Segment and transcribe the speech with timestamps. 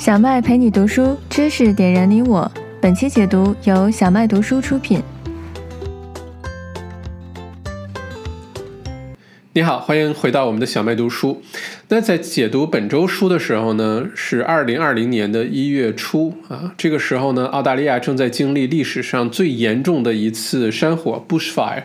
[0.00, 2.50] 小麦陪你读书，知识点燃你我。
[2.80, 5.02] 本期解读由小麦读书出品。
[9.52, 11.42] 你好，欢迎回到我们的小麦读书。
[11.88, 16.72] 那在解读本周书的时候呢，是二零二零年的一月初啊。
[16.78, 21.82] 这个时候呢，澳大利亚正在经历历史上最严重的一次山火 （bushfire）。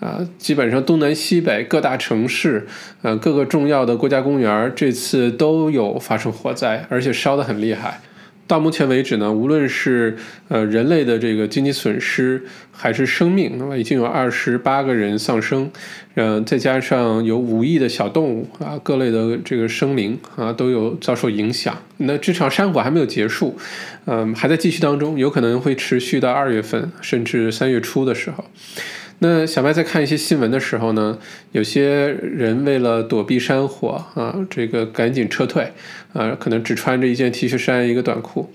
[0.00, 2.66] 啊，基本上东南西北各大城市，
[3.02, 8.00] 呃，各个重要的国家公园这次都有发生火灾，而且烧得很厉害。
[8.46, 10.16] 到目前为止呢，无论是
[10.48, 15.70] 呃人类的这个经济损失，还是生命，那么已经有二十八个人丧生，
[16.14, 21.76] 嗯，再加上有五亿的小动物啊，各类的这个生灵啊都有遭受影响。
[21.98, 23.56] 那这场山火还没有结束，
[24.06, 28.44] 嗯，还在继续当中，有可能会持续到二月份，甚至三月初的时候。
[29.22, 31.18] 那小麦在看一些新闻的时候呢，
[31.52, 35.72] 有些人为了躲避山火啊，这个赶紧撤退，
[36.14, 38.50] 啊，可能只穿着一件 T 恤衫一个短裤，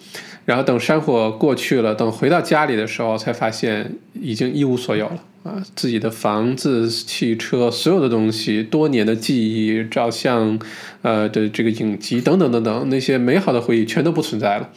[0.45, 10.59] 然后等山火过去了，等回到家里的时候，才发现已经一无所有了啊，自己的房子、汽车、所有的东西、多年的记忆、照相，
[11.03, 14.71] 呃的这个影集等等等等，那些美好的回忆全都不存在了。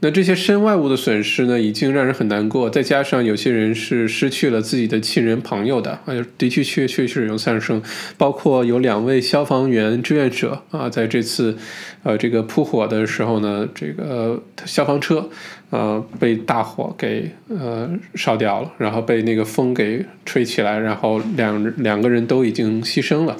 [0.00, 2.68] 那这些身外物的损失呢，已经让人很难过。
[2.68, 7.82] 再加上有些人是失去了自己的亲人朋友的，啊，的确确确实有丧生。
[8.18, 11.56] 包括有两位消防员志愿者啊，在这次，
[12.02, 15.30] 呃，这个扑火的时候呢，这个消防车，
[15.70, 23.34] 呃，被大火给呃烧掉了，然后被那个风给吹起来，然后两两个人都已经牺牲了。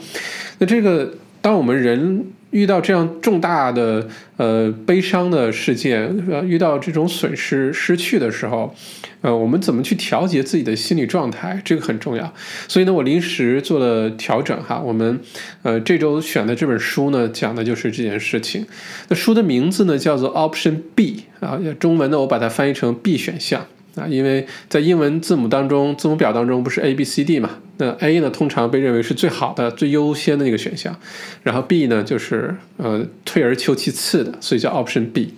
[0.59, 1.13] 那这个，
[1.47, 2.27] 当我们人。
[2.53, 4.09] 遇到这样重大的
[4.39, 6.17] 呃悲伤的事件，
[6.47, 8.75] 遇到这种损失失去的时候，
[9.21, 11.61] 呃，我们怎么去调节自己的心理状态？
[11.65, 12.33] 这个很重要。
[12.67, 14.81] 所以呢，我临时做了调整哈。
[14.81, 15.21] 我们
[15.65, 18.65] 呃这周选的这本书呢，讲的就是这件事情。
[19.09, 23.67] 那书的名字呢叫做 Option B 啊，中文呢我把它翻译成 B 选项。
[23.97, 27.51] 啊，因为在英文字母当中，字母表当中不是 A、B、C、D 嘛？
[27.79, 30.95] 那 A 呢，通常被认为是最好的、最优先的那个选项，
[31.43, 35.33] 然后 B 呢，就是呃退而求其次的，所以叫 Option B。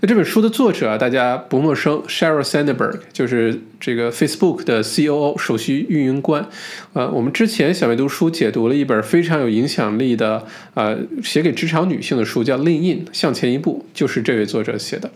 [0.00, 6.48] 那这本书的作者啊，大家不陌生，Sheryl Sandberg，就是这个 Facebook 的 COO 首席运营官。
[6.92, 10.44] 呃，我们之前小阅读书解读了一本非常有影响力的
[10.74, 15.10] 呃写给职场女性的书，叫《Lean In 向前一步》，就是这位作者写的。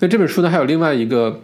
[0.00, 1.40] 那这本书呢，还有另外一个。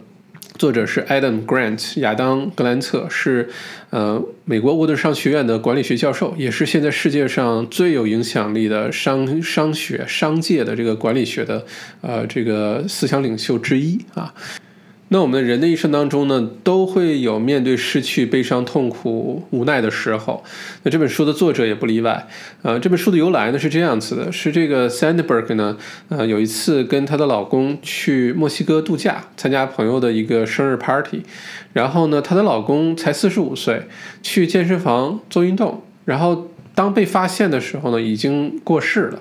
[0.57, 3.49] 作者是 Adam Grant，亚当·格兰特是，
[3.89, 11.65] 呃，美国沃顿商学院的管理学教授，也是现在世界上最有影响力的商商学、商界的这个管理学的，
[12.01, 14.33] 呃，这个思想领袖之一啊。
[15.13, 20.41] 那我们人的一生当中呢，都会有面对失去、悲伤、痛苦、无奈的时候。
[20.83, 22.29] 那这本书的作者也不例外。
[22.61, 25.77] 呃，这本书的由来呢是这样子的：是这个 Sandberg 呢，
[26.07, 31.23] 呃，有一次跟她的老公去墨西哥度假，参加朋友的一个生日 party。
[31.73, 33.87] 然后呢，她的老公才四十五岁，
[34.23, 39.19] 去健身房做运动，然后当被发现的时候呢，已经过世了。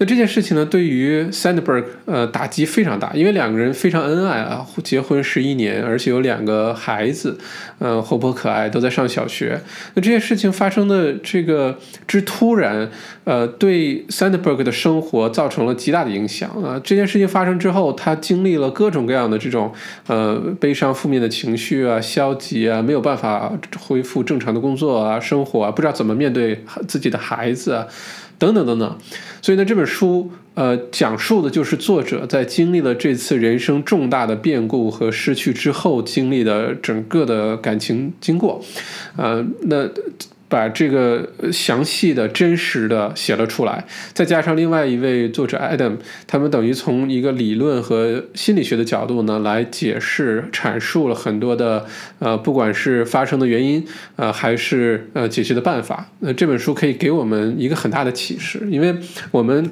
[0.00, 7.36] 那这件事情呢，对于 Sandberg 呃打击非常大，因为两个人非常恩爱啊，结婚十一年，而且有两个孩子，
[7.80, 9.60] 呃，活泼可爱，都在上小学。
[9.94, 11.76] 那这件事情发生的这个
[12.06, 12.88] 之突然，
[13.24, 16.80] 呃，对 Sandberg 的生活造成了极大的影响啊。
[16.84, 19.72] 这件事情发生之后，他经历了各种各样的这种
[20.06, 27.84] 呃悲伤、负面的情绪啊，消极啊，没有办法恢复正常的工作啊、生活啊，不知道怎么面对自己的孩子啊。
[28.38, 28.98] 等等等等，
[29.42, 38.64] 所以呢，这本书呃讲述的就是作者在经历了这次人生重大的变故和失去之后经历的整个的感情经过，
[39.16, 39.88] 呃，那。
[40.48, 51.84] 把这个详细的、真实的写了出来，再加上另外一位作者 Adam，他们等于从一个理论和心理学的角度呢来解释、阐述了很多的
[52.18, 56.10] 呃，不管是发生的原因，呃，还是呃解决的办法。
[56.20, 58.96] 那这本书可以给我们一个很大的启示，因为
[59.30, 59.70] 我们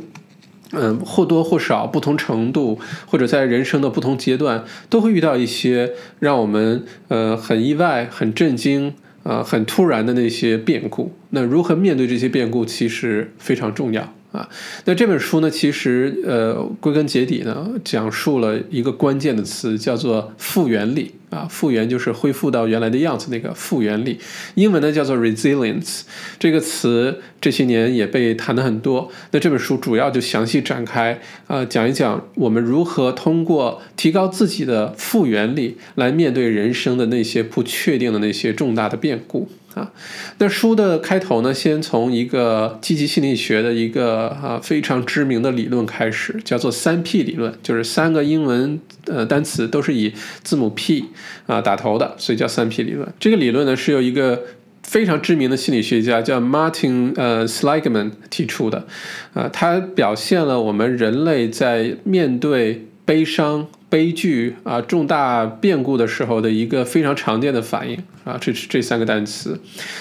[0.72, 8.92] 嗯或多或少、不同程度或者在人生的不同阶段都会遇到一些让我们呃很意外、很震惊。
[9.28, 14.48] 呃，很突然的那些变故，那如何面对这些变故，其实非常重要啊。
[14.84, 24.18] 那这本书呢，其实呃，归根结底呢，讲述了一个关键的词，叫做复原力啊，复原就是恢复到原来的样子，那个复原力，
[24.54, 26.02] 英文呢叫做 resilience
[26.38, 29.10] 这个词这些年也被谈的很多。
[29.32, 39.48] 那这本书主要就详细展开啊，讲一讲我们如何通过提高自己的复原力来面对人生的那些不确定的那些重大的变故。
[39.74, 39.92] 啊，
[40.38, 51.04] 那书的开头呢，先从一个积极心理学的一个啊非常知名的理论开始，叫做三 P 理论，就是三个英文呃单词都是以字母 P
[51.46, 53.06] 啊打头的，所以叫三 P 理论。
[53.18, 54.42] 这个理论呢是由一个
[54.82, 58.86] 非常知名的心理学家叫 Martin 呃 Seligman 提出的，
[59.34, 63.66] 啊，他表现了我们人类在面对悲伤。
[63.88, 69.60] 悲剧啊，重大变故的时候的一个非常常见的反应啊，这是这三个单词。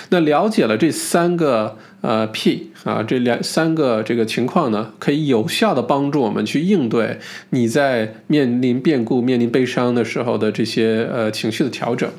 [0.09, 7.19] 那了解了这三个呃 P 啊，这两三个这个情况呢，可以有效的帮助我们去应对
[7.51, 12.09] 你在面临变故、面临悲伤的时候的这些呃情绪的调整。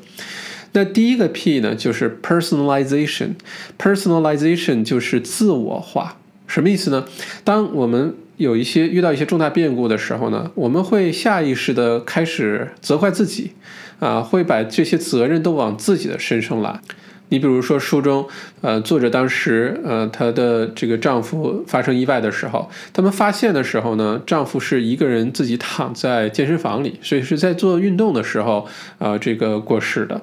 [0.71, 6.17] 那第一个 P 呢，就是 personalization，personalization 就是自我化，
[6.47, 7.05] 什么意思呢？
[7.43, 13.51] 当我们有一些遇到一些重大变故的时候呢，我们会下意识的开始责怪自己，
[13.99, 16.81] 啊，会把这些责任都往自己的身上揽。
[17.29, 18.25] 你比如说书中，
[18.61, 28.65] 呃，作者当时，呃，她的这个丈夫发生意外的时候，他们发现的时候呢，丈夫是一个人自己躺在健身房里，所以是在做运动的时候，
[28.97, 30.21] 啊，这个过世的。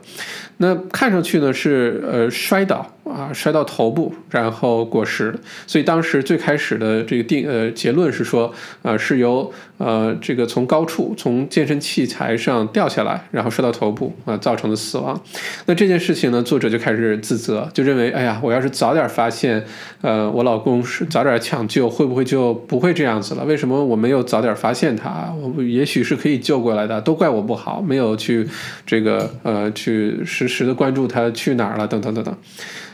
[0.65, 5.35] 那看上去呢是呃摔倒啊摔到头部然后过世
[5.67, 8.51] 所以当时最开始的这个定呃结论是说
[8.81, 15.21] 呃是由呃这个从高处从健身器材上掉下来然后摔到头部啊造成的死亡。
[15.67, 19.63] 那这件事情呢作者就开始自责，就认为哎呀我要是早点发现
[20.01, 23.45] 呃我老公是早点抢救会不会就不会这样子了？
[23.45, 25.31] 为什么我没有早点发现他？
[25.57, 28.49] 我也许是可以救过来的，都怪我不好，没有去
[28.87, 30.45] 这个呃去是。
[30.45, 32.37] 实时的关注他去哪儿了，等等等等，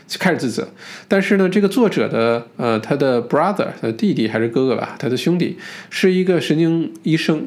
[0.07, 0.67] 就开始自责。
[1.07, 5.57] 但是呢，这个作者的呃，他的 brother，他的弟弟还是哥哥吧，他的兄弟
[5.89, 7.45] 是一个神经医生。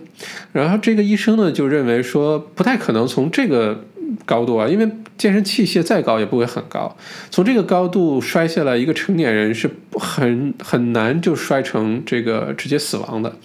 [0.52, 3.84] 然后这个医生呢，就认为说不太可能从这个
[4.24, 4.88] 高度啊，因为
[5.18, 6.96] 健身器械再高也不会很高，
[7.30, 13.36] 从这个高度摔下来，一个成年人是很很难就摔成这个直接死亡的。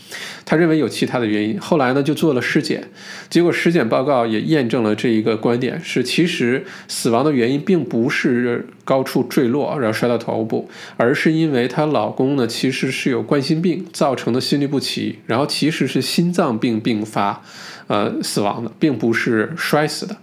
[0.49, 2.83] 他认为有其他的原因，后来呢就做了尸检，
[3.29, 10.67] 结果尸检报告也验证了这一个观点，是其实死亡的原因并不是高处坠落然后摔到头部，
[10.97, 17.43] 而是因为她老公呢其实是有冠心病造成的心律不齐，然后其实是心脏病并发，
[17.85, 20.17] 呃死亡的，并不是摔死的。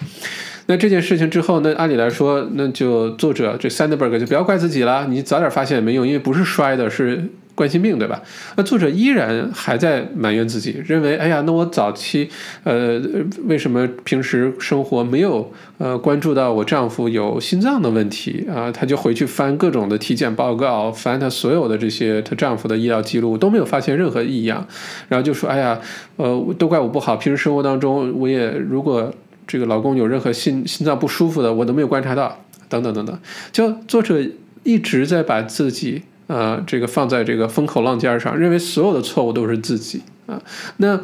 [0.66, 7.30] 那这件事情之后，那按理来说，那就作者这 Sandberg 就不要怪自己了，你早点发现也没用，因为不是摔的，是。
[7.56, 8.20] 冠心病对吧？
[8.58, 12.28] 那作者依然还在埋怨自己，认为哎呀，那我早期
[12.64, 13.00] 呃
[13.46, 18.70] 为什么平时生活没有呃关注到我丈夫有心脏的问题啊？
[18.70, 24.68] 她就回去翻各种的体检报告，翻她所有的这些她丈夫的医疗记录，都没有发现任何异样，
[25.08, 25.80] 然后就说哎呀，
[26.16, 29.10] 呃都怪我不好，平时生活当中我也如果
[29.46, 33.18] 这个老公有任何心心脏不舒服的，我都没有观察到，等等等等，
[33.52, 34.20] 就作者
[34.62, 36.02] 一直在把自己。
[36.26, 40.42] 啊，这个放在这个风口浪尖上，认为所有的错误都是自己啊。
[40.78, 41.00] 那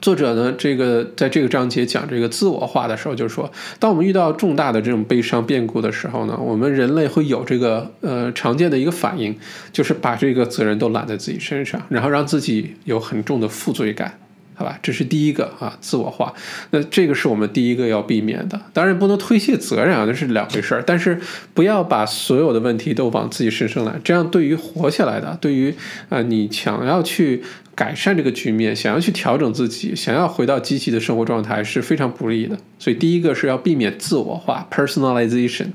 [0.00, 9.36] 作者呢，这个在这个章节讲这个自我化的时候，就是说，当我们遇到重大的这种悲伤变故的时候呢，我们人类会有这个呃常见的一个反应，
[9.72, 14.18] 就是把这个责任都揽在自己身上，然后让自己有很重的负罪感。
[14.60, 16.34] 好吧，这是第一个啊，自我化。
[16.72, 18.60] 那这个是我们第一个要避免的。
[18.74, 20.84] 当然不能推卸责任啊，那是两回事儿。
[20.86, 21.18] 但是
[21.54, 25.74] 不要把所有的问题都往自己身上来，这样对于活下来的，对于
[26.10, 27.42] 啊你想要去。
[27.80, 32.54] 改善这个局面，想要去调整自己，想要回到积极的生活状态是非常不利的。
[32.78, 35.68] 所以第一个是要避免自我化 （personalization）。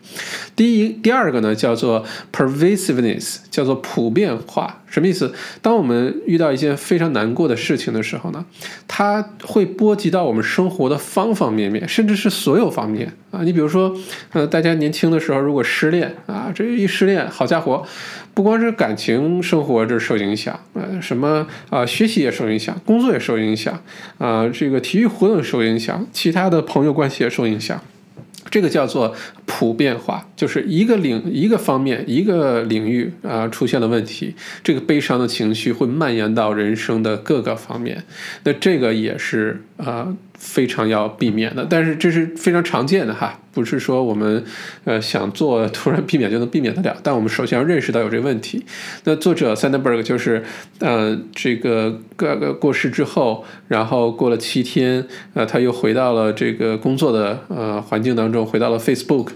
[0.56, 4.84] 第一，第二个呢叫做 pervasiveness，叫做普遍化。
[4.86, 5.34] 什么意思？
[5.64, 8.46] 当我们遇到一件非常难过的事情的时候呢，
[8.88, 13.44] 它会波及到我们生活的方方面面，甚至是所有方面啊。
[13.44, 13.96] 你比如说，
[14.32, 17.86] 呃，大家年轻的时候如果失恋啊，这一失恋，好家伙！
[18.34, 23.82] 不光是感情生活这受影响，呃，什么啊，学习也受影响，工作也受影响，
[24.18, 27.82] 啊，这个体育活动受影响，其他的朋友关系也受影响，
[28.50, 29.16] 这个叫做
[29.46, 38.04] 普遍化，就是一个领一个方面一个领域啊出现了问题，这个悲伤的情绪会蔓延到人生的各个方面。
[38.44, 40.14] 那这个也是啊。
[40.38, 44.44] 非常要避免的，但是这是非常常见的哈，不是说我们
[44.84, 46.96] 呃想做突然避免就能避免得了。
[47.02, 48.64] 但我们首先要认识到有这个问题。
[49.06, 50.44] 那作者 Sandberg 就是
[50.80, 59.30] 呃这个个个过世之后，然后过了七天，呃他又回到了这个工作的呃环境当中，回到了 Facebook，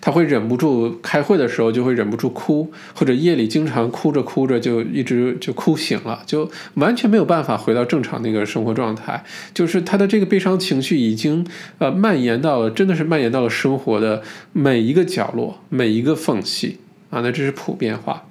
[0.00, 10.54] 他会忍不住开会的时候就会忍不住哭，或者夜里经常哭着哭着就一直就哭醒了，就完全没有办法回到正常那个生活状态，就是他的这个悲伤。
[10.64, 11.44] 情绪已经
[11.78, 16.76] 呃蔓延到了，真的是蔓延到了生活的每一个角落、每一个缝隙
[17.08, 17.22] 啊！
[17.22, 18.26] 那这是普遍化。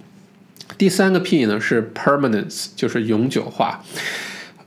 [0.77, 3.83] 第三个 P 呢是 permanence，就是永久化。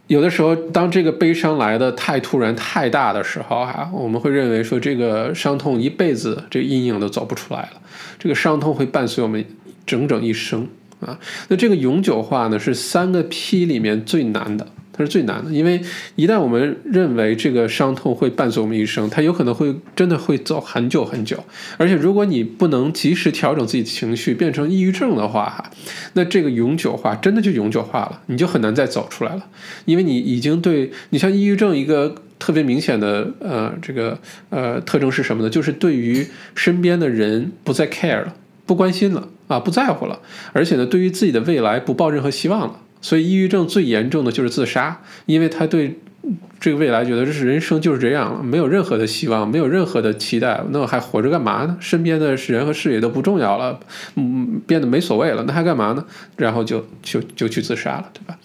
[0.08, 7.80] 有的时候，当这个悲伤来的太突然、太大的时候啊，我们会认为说这个伤痛一辈子这阴影都走不出来了，
[8.18, 9.46] 这个伤痛会伴随我们
[9.86, 10.66] 整整一生
[10.98, 11.16] 啊。
[11.46, 14.66] 那这个永久化呢，是三个 P 里面最难的。
[14.96, 15.80] 它是最难的，因为
[16.14, 21.44] 一旦我们认为这个伤痛会伴随我们一生，它有可能会真的会走很久很久。
[21.76, 25.70] 而且，如果你不能及时调整自己的情绪，变成抑郁症的话，哈，
[26.14, 29.44] 那这个永久化真的就永久化了，你就很难再走出来了。
[29.84, 34.18] 因为你已经对你像抑郁症一个特别明显的呃这个
[34.50, 35.50] 呃特征是什么呢？
[35.50, 38.34] 就是对于身边的人不再 care 了，
[38.64, 40.20] 不关心了啊，不在乎了，
[40.52, 42.80] 而且呢，对于自己的未来不抱任何希望了。
[43.00, 45.98] 所以，抑郁症最严重的就是自杀，因为他对
[46.58, 51.76] 这个未来觉得这是人生就是这样了，没有任何的希望，没有任何的期待，那我还活着干嘛呢？
[51.78, 53.78] 身边的人和事也都不重要了，
[54.16, 56.04] 嗯，变得没所谓了，那还干嘛呢？
[56.36, 58.36] 然后就就就去自杀了，对吧？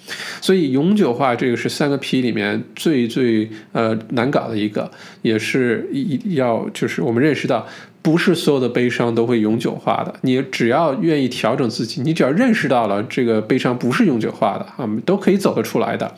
[0.41, 4.91] 所以，永久化这个是三个 P 里面最最呃难搞的一个，
[5.23, 7.65] 也是一要就是我们认识到。
[8.01, 10.13] 不是所有的悲伤都会永久化的。
[10.21, 16.15] 你只要愿意调整自己，你只要认识到了这个悲伤不是永久化的啊，都可以走得出来的。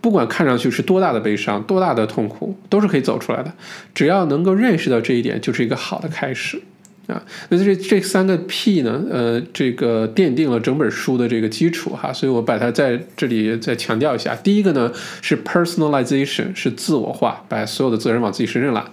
[0.00, 3.52] 不管看上去是多大的悲伤、多大的痛苦，都是可以走出来的。
[3.92, 6.62] 只要能够认识到这一点，就是一个好的开始
[7.08, 7.20] 啊。
[7.48, 9.02] 那这这三个 P 呢？
[9.10, 12.12] 呃，这个奠定了整本书的这个基础哈。
[12.12, 14.36] 所以我把它在这里再强调一下。
[14.36, 14.92] 第一个呢
[15.22, 18.84] 是 personalization，是自我化，把所有的责任往自己身上揽。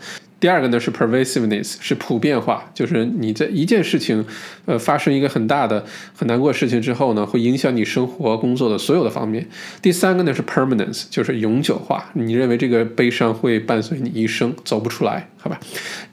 [0.43, 4.25] 第二个呢是 pervasiveness，是普遍化，就是你在一件事情，
[4.65, 9.47] 呃，发生一个很大的、很难过的事情之后呢，会影响你生活、工作的所有的方面。
[9.81, 15.57] 第三个呢是 permanence，就是永久化，你认为这个悲伤会伴随你一生，走不出来，好吧？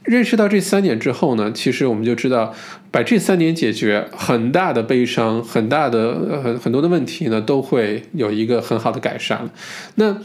[0.04, 2.54] 认识到这三点之后呢，其实我们就知道，
[2.92, 5.98] 把这三点解决，很大的悲伤、很大的
[6.44, 9.50] 呃很多的问题呢，都会有一个很好的改善
[9.96, 10.18] 那。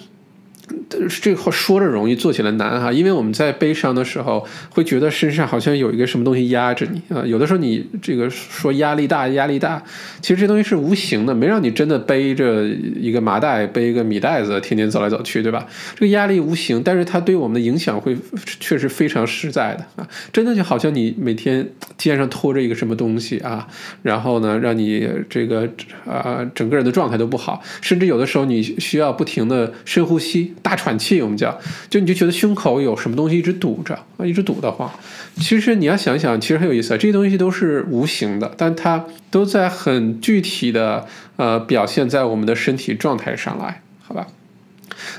[1.22, 2.92] 这话说着容易，做起来难哈。
[2.92, 7.24] 因为我们在悲伤的时候，会觉得身上好像有一个什么东西压着你啊。
[7.26, 9.82] 有的时候你这个说压力大，压力大，
[10.22, 15.68] 其实这东西是无形的，没让你真的背着一个麻袋，背一个米袋子，天天走来走去，对吧？
[15.96, 18.18] 这个压力无形，但是它对我们的影响会
[18.60, 20.08] 确实非常实在的啊。
[20.34, 23.68] 真的就好像你每天肩上拖着一个什么东西啊，
[24.02, 25.70] 然后呢，让你这个
[26.06, 30.55] 啊整个人的状态都不好，甚至有的时候你需要不停的深呼吸。
[30.62, 31.58] 大喘气，我们叫，
[31.90, 34.92] 就你就觉得胸口有什么东西一直堵着啊，一直堵得慌。
[35.38, 44.28] 其实你要想想，其实很有意思啊，这些东西都是无形的，但它都在很具体的呃表现在我们的身体状态上来，好吧？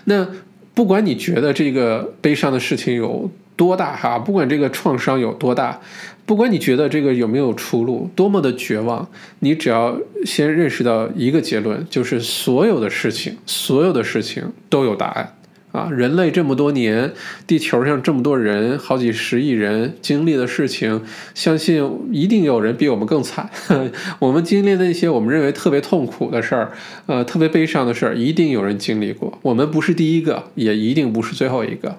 [0.04, 0.26] 那
[0.74, 5.80] 不管你觉得这个悲伤的事情有多大哈，不管这个创伤有多大。
[6.26, 15.34] 不管你觉得这个有没有出路，多么的绝望，你只要先认识到一个结论，就是所有的事情，所有的事情都有答案
[15.70, 15.88] 啊！
[15.92, 17.12] 人类这么多年，
[17.46, 21.00] 地球上这么多人，好几十亿人经历的事情，
[21.32, 23.48] 相信一定有人比我们更惨。
[24.18, 26.72] 我们经历那些我们认为特别痛苦的事儿，
[27.06, 29.38] 呃，特别悲伤的事儿，一定有人经历过。
[29.42, 31.98] 我们不是第一个，也一定不是最后一个。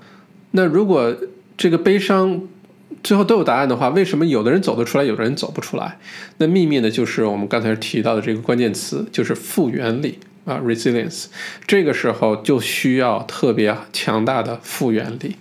[0.51, 1.15] 那如果
[1.55, 2.41] 这个悲伤，
[3.03, 5.97] 最后都有答案的话，为什么有的人走得出来，有的人走不出来？
[6.37, 11.25] 那秘密呢，就是我们刚才提到的这个关键词，就是复原力啊，resilience。
[11.65, 15.35] 这个时候就需要特别强大的复原力。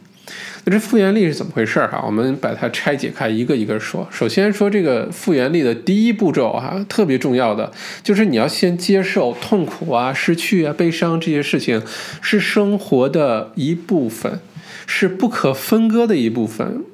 [0.64, 2.02] 那这复原力是怎么回事儿哈？
[2.04, 4.06] 我们把它拆解开，一个一个说。
[4.10, 7.72] 首先说这个复原力的第一步骤哈，特别重要的
[8.02, 11.82] 就是你要先接受痛苦啊、失去啊、悲伤这些事情
[12.20, 14.40] 是生活的一部分。
[14.88, 16.84] 是不可分割的一部分，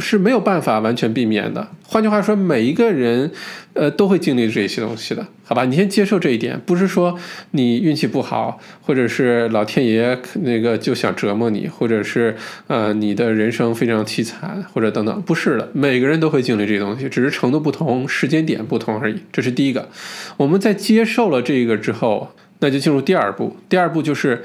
[0.00, 1.68] 是没有办法完全避免的。
[1.86, 3.30] 换句话说，每一个人，
[3.74, 5.64] 呃，都会经历这些东西的，好吧？
[5.66, 7.18] 你先接受这一点，不是说
[7.50, 12.34] 你运气不好，或者是老天爷那个就想折磨你，或者是
[12.66, 19.20] 呃你的人生非常凄惨，或者等等，不是的，每个人都会经历这些东西，只是程度不同，时间点不同而已。
[19.30, 19.90] 这是第一个。
[20.38, 23.56] 我们在接受了这个之后，那就进入第二步。
[23.68, 24.42] 第二步就是，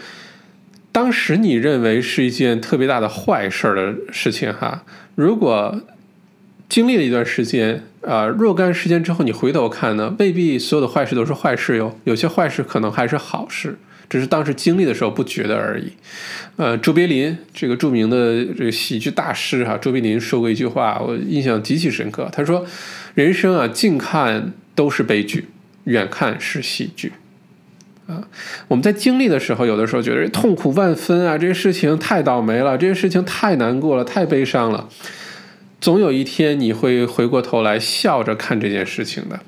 [0.97, 4.83] 当时你认为是一件特别大的坏事的事情，哈。
[5.13, 5.79] 如果
[6.67, 11.95] 经历了一段时间啊，若干时间之后，你回头看呢，未必所有的坏事都是坏事哟。
[12.05, 13.77] 有些坏事可能还是好事，
[14.09, 15.91] 只是当时经历的时候不觉得而已。
[16.55, 22.27] 呃，卓别林这个著名的这个喜剧大师哈，卓别林说过一句话，我印象极其深刻。
[22.33, 22.65] 他说
[23.13, 25.45] ：“人生啊，近看都是悲剧，
[25.83, 27.11] 远看是喜剧。”
[28.07, 28.25] 啊，
[28.69, 34.87] 我们在经历的时候，有的时候觉得痛苦万分啊，这些事情太倒霉了，这些事情太难过了，太悲伤了。
[35.81, 39.39] 总有一天你会回过头来笑着看这件事情的，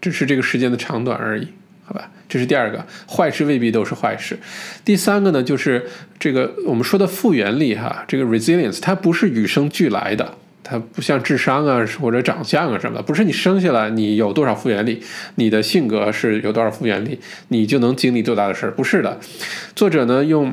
[0.00, 1.46] 只是这个时间的长短而已，
[1.84, 2.10] 好吧？
[2.28, 4.36] 这是第二个，坏事未必都是坏事。
[4.84, 5.86] 第三个呢，就是
[6.18, 10.36] 这个我们说的复原力哈，这个 resilience 它不是与生俱来的。
[10.64, 15.00] 它不像智商啊，或者长相啊什么的，不是你生下来你有多少复原力，
[15.36, 19.20] 你的性格是有多少复原力，你就能经历多大的事儿，不是的。
[19.76, 20.52] 作者呢用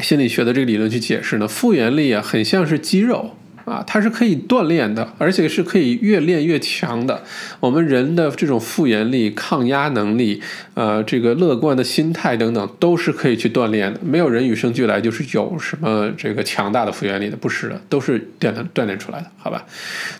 [0.00, 3.36] 心理学的这个理论去解释呢，复原力啊很像是肌肉。
[3.64, 7.22] 啊，它是可以锻炼的，而且是可以越练越强的。
[7.60, 10.42] 我们人的这种复原力、抗压能力，
[10.74, 14.00] 呃，这个乐观的心态等等，都是可以去锻炼的。
[14.02, 19.64] 没有人与生俱来就是有什么这个强大的复原力的，不是的，都是锻炼锻炼出来的，好吧？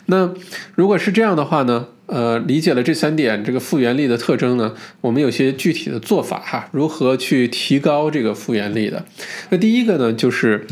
[0.07, 0.33] 那
[0.75, 1.87] 如果是这样的话呢？
[2.07, 9.03] 呃，理解了这三点这个复原力的特征呢，我们有些具体的做法哈，如何去提高这个复原力的？
[9.49, 10.67] 那第一个呢，就是。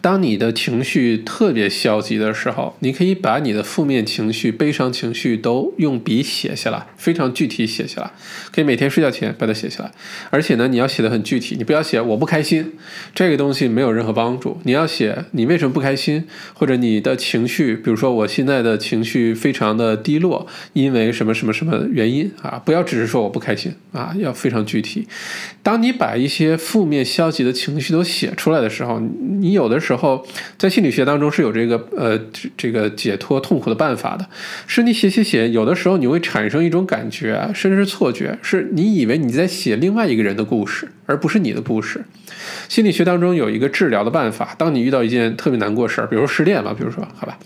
[0.00, 8.12] 当你的情绪特别消极的时候，你可以把你的负面情绪、悲伤情绪都用笔写下来，非常具体写下来。
[8.52, 9.90] 可以每天睡觉前把它写下来，
[10.30, 12.72] 而且呢，你要写的很具体，你不要写我不开心，
[13.12, 14.58] 这个东西没有任何帮助。
[14.62, 22.62] 你要写你为什么不开心，或者你的情绪，比如说我现在的情绪非常的低落，因为什么什么什么原因啊？
[22.64, 25.08] 不要只是说我不开心啊，要非常具体。
[25.64, 30.26] 当你把一些负面消极的情绪都写出来的时候，你有的时候
[30.58, 32.20] 在心理学当中是有这个呃
[32.56, 34.28] 这个解脱痛苦的办法的，
[34.66, 42.04] 是你写写写，有的时候你会产生一种感觉，甚至是错觉，是你以为你在写另外一个人的故事，而不是你的故事。
[42.68, 47.38] 心理学当中有一个治疗的办法，当你遇到一件特别难过事儿，比如失恋吧，比如说，好吧。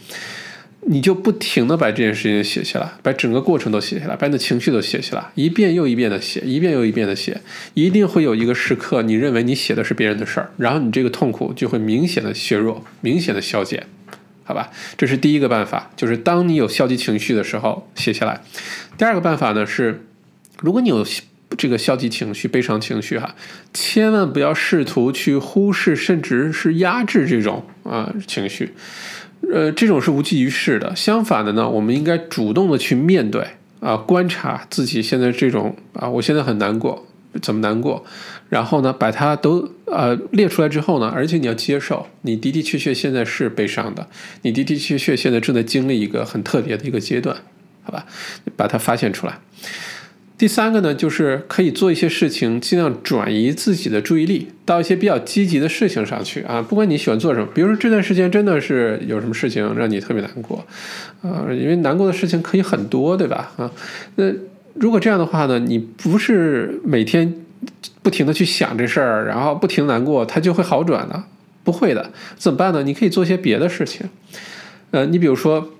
[0.86, 7.40] 你就不停的把这件事情写下来，把整个过程都写下来，把你的情绪都写下来，一遍又一遍的写，一遍又一遍的写，
[7.72, 13.86] 一定会有一个时刻，你认为你写的是别人的事儿，然后你这个痛苦就会明显的削弱，明显的消减，
[14.44, 14.70] 好吧？
[14.98, 18.42] 这是第一个办法，就是当你有消极情绪的时候写下来。
[18.98, 20.04] 第二个办法呢是，
[20.60, 21.06] 如果你有
[21.56, 23.34] 这个消极情绪、悲伤情绪哈，
[23.72, 28.74] 千万不要试图去忽视，甚至是压制这种啊情绪。
[29.52, 30.94] 呃，这种是无济于事的。
[30.94, 33.46] 相反的呢，我们应该主动的去面对
[33.80, 37.06] 啊，观察自己现在这种啊，我现在很难过，
[37.42, 38.04] 怎么难过？
[38.48, 44.06] 然后呢，把它都呃列出来之后呢，而且你要接受，你的的确确现在是悲伤的，
[44.42, 47.36] 你的的确确现在正在经历一个很特别的一个阶段，
[47.82, 48.06] 好吧？
[48.56, 49.40] 把它发现出来。
[50.44, 56.60] 第三个呢，就是可以做一些事情，尽量转移自己的注意力到一些比较积极的事情上去啊。
[56.60, 60.62] 不管你喜欢做什么，比如说这段时间真的是有什么事情让你特别难过，
[61.22, 63.52] 啊，因为难过的事情可以很多，对吧？
[63.56, 63.70] 啊，
[64.16, 64.30] 那
[64.74, 67.36] 如果这样的话呢，你不是每天
[68.02, 71.24] 不停的去想这事儿，然后不停难过，它就会好转的，
[71.62, 72.10] 不会的。
[72.36, 72.82] 怎么办呢？
[72.82, 74.06] 你可以做些别的事情，
[74.90, 75.70] 呃，你比如说。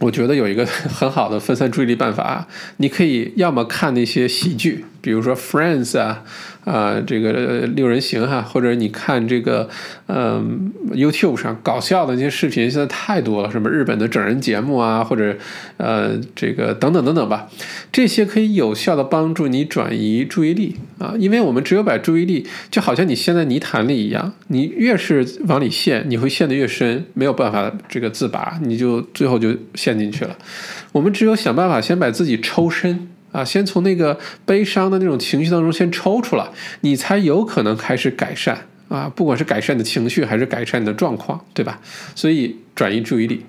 [0.00, 2.46] 我觉得有一个 很好的分散注意力办法，
[2.78, 6.22] 你可以要么看那些喜剧，比如说《Friends》啊。
[6.66, 9.68] 啊，这个六人行哈，或者你看这个，
[10.08, 15.36] 嗯，YouTube 上搞笑的那些视频，现在太多了，什么日本的整人节目啊，或者
[15.76, 17.48] 呃，这个等等等等吧，
[17.92, 30.36] 这些可以有效的帮助你转移注意力啊，因为我们只有把注意力，就好像你陷在泥潭里一样，你越是往里陷，你会陷得越深，没有办法这个自拔，你就最后就陷进去了。
[30.90, 33.08] 我们只有想办法先把自己抽身。
[33.32, 36.48] 啊，先从那个悲伤的那种情绪当中先抽出来，
[36.80, 41.80] 你才有可能开始改善啊，不管是改善你的情绪还是改善你的状况，对吧？
[42.14, 43.44] 所以转移注意力。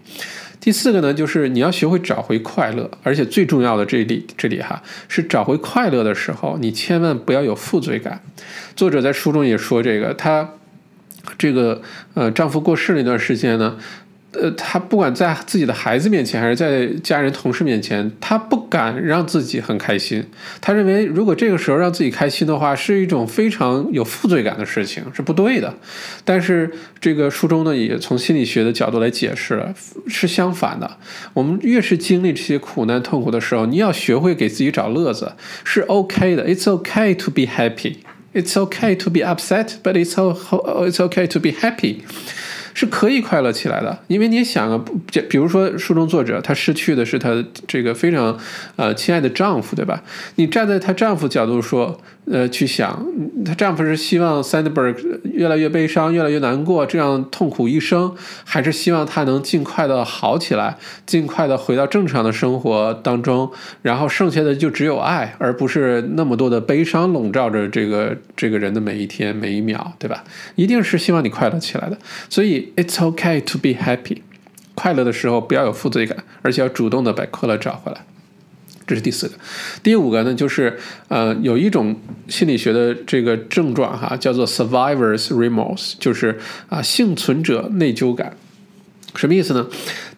[0.59, 8.21] 第四个呢，就是你要学会找回快乐，而且最重要的这里这里哈，是找回快乐的时候，你千万不要有负罪感。
[8.75, 10.49] 作者在书中也说这个，她
[11.37, 11.81] 这个
[12.15, 13.77] 呃丈夫过世那段时间呢。
[14.41, 20.23] 呃，他不管在自己的孩子面前，还是在家人、同事面前，他不敢让自己很开心。
[20.61, 25.73] 他认为，如果这个时候让自己开心的话，是一种非常有负罪感的事情，是不对的。
[26.23, 29.73] 但是这个书中呢，也从心理学的角度来解释了，
[30.07, 30.97] 是相反的。
[31.33, 36.47] 我们越是经历这些苦难、痛苦的时候，你要学会给自己找乐子，是 OK 的。
[36.47, 37.95] It's OK to be happy.
[38.33, 42.01] It's OK to be upset, but it's it's OK to be happy.
[42.77, 44.85] 是可以快乐起来的，因为你想啊，
[45.27, 48.37] 比如说书中作者，她失去的是她这个非常
[48.75, 50.03] 呃亲爱的丈夫，对吧？
[50.35, 51.99] 你站在她丈夫角度说。
[52.29, 53.05] 呃，去想，
[53.45, 58.13] 她丈夫是希望 Sandberg 越来越悲伤，越来越难过，这样痛苦一生，
[58.43, 63.49] 还是希望她能尽快的好起来，尽快的回到正常的生活当中，
[63.81, 70.25] 然后剩下的就只有爱，而不是那么多的悲伤笼罩着这个这个人的每一天每一秒，对吧？
[70.55, 71.97] 一定是希望你快乐起来的，
[72.29, 74.17] 所以 It's okay to be happy，
[74.75, 78.01] 快乐的时候不要有负罪感，而且要主动的把快乐找回来。
[78.87, 79.35] 这是第四个，
[79.83, 81.93] 第五个呢，就是呃，有一种
[82.29, 88.35] 心理学的这个症状哈，叫做 survivor's remorse，就是啊，幸存者内疚感。
[89.15, 89.67] 什么意思呢？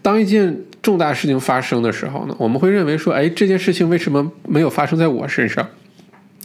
[0.01, 5.67] 当一件重大事情发生的时候呢，我们会认为说，哎，这件事情为什么没有发生在我身上？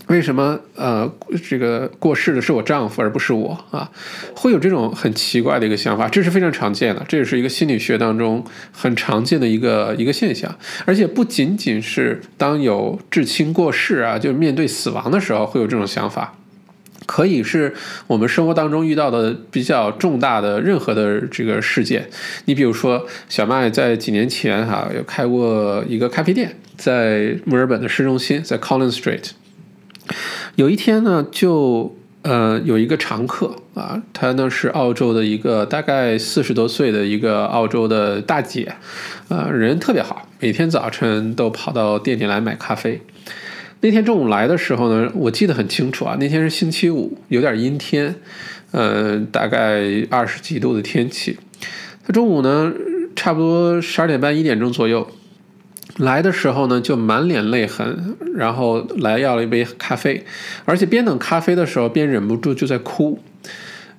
[0.09, 1.11] 为什么呃，
[1.49, 3.91] 这个过世的是我丈夫而不是我啊？
[4.37, 10.55] 会有这种很奇怪的一个想法，这是非常常见的，这也是一个心理学当中很常见的一个一个现象。
[10.85, 16.37] 而且不仅仅是当有至亲过世啊，就面对死亡的时候会有这种想法，
[17.07, 17.73] 可以是
[18.07, 22.11] 我们生活当中遇到的比较重大的任何的这个事件。
[22.45, 29.31] 你比如说，小麦在几年前哈有开过一个咖啡店，在墨尔本的市中心，在 Collins Street。
[30.57, 38.75] 有一天呢，就呃有一个常客啊，她呢是澳洲的一个大概四十多岁的一个澳洲的大姐，
[39.29, 43.01] 啊人特别好，每天早晨都跑到店里来买咖啡。
[43.81, 48.15] 那天中午来的时候呢，我记得很清楚啊，那天是星期五，有点阴天，
[48.71, 51.37] 嗯，大概二十几度的天气。
[52.07, 52.73] 他中午呢，
[53.15, 55.07] 差不多十二点半一点钟左右。
[55.99, 60.25] 来的时候呢，就满脸泪痕，然后来要了一杯咖啡，
[60.65, 63.21] 而且边等咖啡的时候边忍不住就在哭。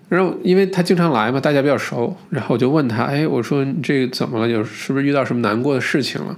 [0.10, 4.48] 然后因为他经常来嘛，大家比较熟，然后我就问他：“哎，我说你这个怎么了？
[4.48, 6.38] 有是不是遇到什么难过的事情了？”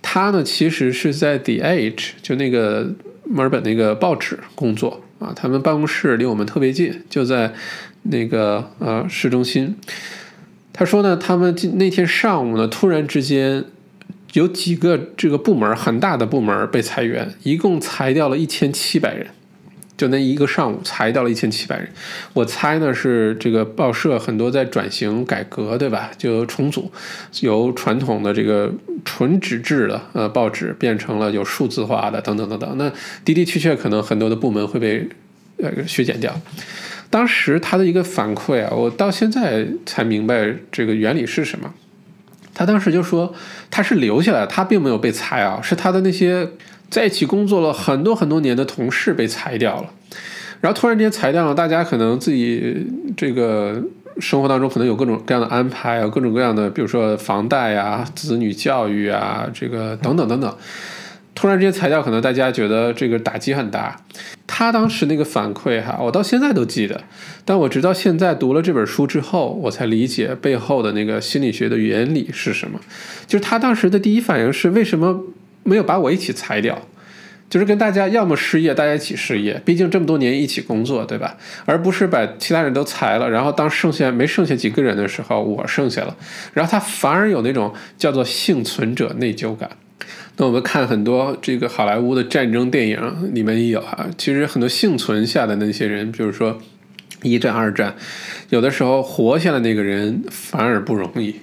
[0.00, 2.90] 他呢，其实是在 The Age，就那个
[3.24, 5.32] 墨尔本那个报纸工作啊。
[5.36, 7.52] 他们办公室离我们特别近，就在
[8.04, 9.76] 那个呃市中心。
[10.72, 13.66] 他说呢，他们那天上午呢，突然之间。
[14.34, 19.26] 有几个这个部门很大的部门被裁员，一共裁掉了一千七百人，
[19.96, 21.88] 就那一个上午裁掉了一千七百人。
[22.34, 26.10] 我猜呢是这个报社很多在转型改革，对吧？
[26.18, 26.92] 就重组，
[27.40, 28.72] 由传统的这个
[29.04, 32.76] 纯纸质的呃报纸变成了有数字化的等等等等。
[32.76, 32.90] 那
[33.24, 35.08] 的的确确可能很多的部门会被
[35.56, 36.38] 呃削减掉。
[37.10, 41.72] 当时他的一个反馈啊，我到现在才明白这个原理是什么。
[42.58, 43.32] 他当时就说
[43.70, 46.44] 他是留下来，他并没有被裁啊，是他的那些
[46.90, 49.88] 在一起工作了很多很多年的同事被裁掉了。
[50.60, 52.84] 然后突然间裁掉了，大家可能自己
[53.16, 53.80] 这个
[54.18, 60.52] 生活当中可能有各种各样的安排啊，各种各样的，比如说房贷啊、子女教育啊，这个等等等等。
[61.38, 63.96] 突然之间裁掉，可能大家觉得这个打击很大。
[64.44, 67.00] 他当时那个反馈哈，我到现在都记得。
[67.44, 72.80] 但我直到现在读了这本书之后，我才理解背后的那个心理学的原理是什么。
[73.28, 75.26] 就是他当时的第一反应是，为什么
[75.62, 76.76] 没有把我一起裁掉？
[77.48, 79.62] 就是跟大家要么失业，大家一起失业。
[79.64, 81.36] 毕竟这么多年一起工作，对吧？
[81.64, 86.16] 而不是把其他人都裁了，然后当剩下没剩下几个人的时候，我剩下了。
[86.52, 89.70] 然后他反而有那种叫做幸存者内疚感。
[90.40, 96.56] 那我们看很多这个好莱坞的战争电影里面也有啊，其实很多幸存下的那些人，比如说
[97.24, 97.96] 一战、二战，
[98.50, 101.34] 有的时候活下来那个人反而不容易，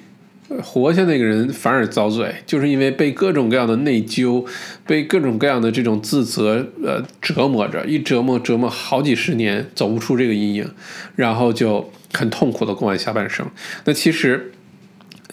[0.63, 4.45] 活下那个人反而遭罪，就是因为被各种各样的内疚，
[4.87, 10.71] 被各种各样的这种自责呃折磨着，一折磨折磨好几十年，走不出这个阴影，
[11.17, 13.45] 然后就很痛苦的过完下半生。
[13.83, 14.53] 那其实。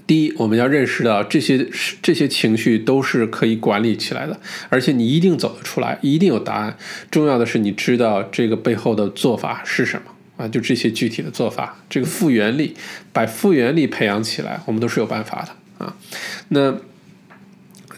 [0.06, 4.38] 第一，我们要认识到这些是这些情绪都是可以管理起来的，
[4.68, 6.76] 而且你一定走得出来，一定有答案。
[7.10, 10.48] 重要的是你知道这个背后的做法是什么啊？
[10.48, 12.74] 就这些具体的做法，这个复原力，
[13.12, 15.96] 把复原力培养起来，我们都是有办法的啊。
[16.48, 16.74] 那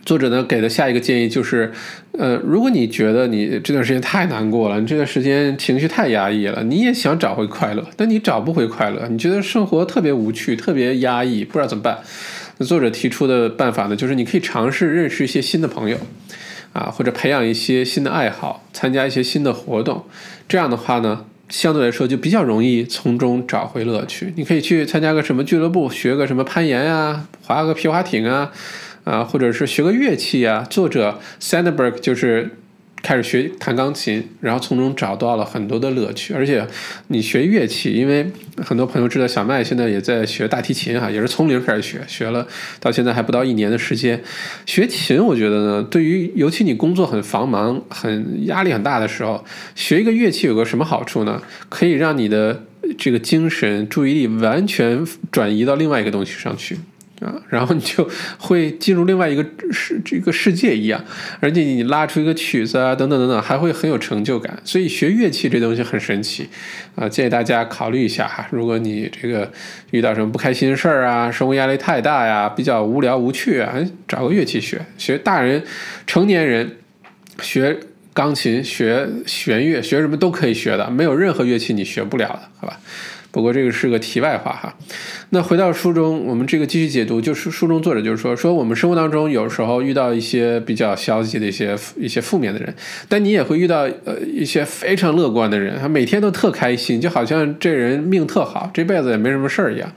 [0.04, 1.72] 作者呢给的下一个建议就是，
[2.12, 11.98] 呃，如果你觉得你这段时间太难过了，你这段时间情绪太压抑了，你也想找回快乐，但你找不回快乐，你觉得生活特别无趣、特别压抑，不知道怎么办？
[12.58, 15.96] 那作者提出的办法呢，就是你可以尝试认识一些新的朋友，
[16.72, 20.04] 啊，或者培养一些新的爱好，参加一些新的活动，
[20.46, 21.24] 这样的话呢。
[21.50, 24.32] 相对来说就比较容易从中找回乐趣。
[24.34, 28.50] 你可以去参加个什么俱乐部，学个什么攀岩呀，划个皮划艇啊，
[29.04, 30.66] 啊，或者是学个乐器啊。
[30.68, 32.50] 作者 Sandberg 就是。
[33.04, 36.32] 开始学弹钢琴，然后从中找到了很多的乐趣。
[36.32, 36.66] 而且
[37.08, 38.24] 你学乐器，因为
[38.64, 42.48] 很多朋友知道小麦现在也在学大提琴哈，也是从零开始学，学了
[42.80, 44.18] 到现在还不到一年的时间。
[44.64, 51.42] 学琴，我觉得呢，对于尤其你工作很繁忙、很压力很大的时候，学一个乐器有个什么好处呢？
[51.68, 52.64] 可以让你的
[52.96, 56.78] 这个精神注意力完全转移到另外一个东西上去。
[57.20, 61.02] 啊，然后你就会进入另外一个世这个世界一样，
[61.40, 64.58] 而且你拉出一个曲子啊，等等等等，还会很有成就感。
[64.64, 66.48] 所以学乐器这东西很神奇
[66.96, 68.46] 啊，建议大家考虑一下哈。
[68.50, 69.50] 如果你这个
[69.92, 73.74] 遇到什么不开心的事儿啊，生活压力太大呀，比较无聊无趣啊，
[74.08, 74.84] 找个乐器学。
[74.98, 75.62] 学大人、
[76.06, 76.78] 成年人
[77.40, 77.78] 学
[78.12, 82.80] 钢琴、学弦乐、学什么都可以学的，没有任何乐器你学不了的，好吧？
[83.34, 84.72] 不过这个是个题外话哈，
[85.30, 92.72] 那回到书中，我们这个继续解读，就是书中作者就是说，说我们生活当中有时候遇到一些比较消极的一些一些负面的人，
[93.08, 99.92] 但你也会遇到呃一些非常乐观的人，他每天都特开心，就好像这人命特好，这辈子也没什么事儿一样。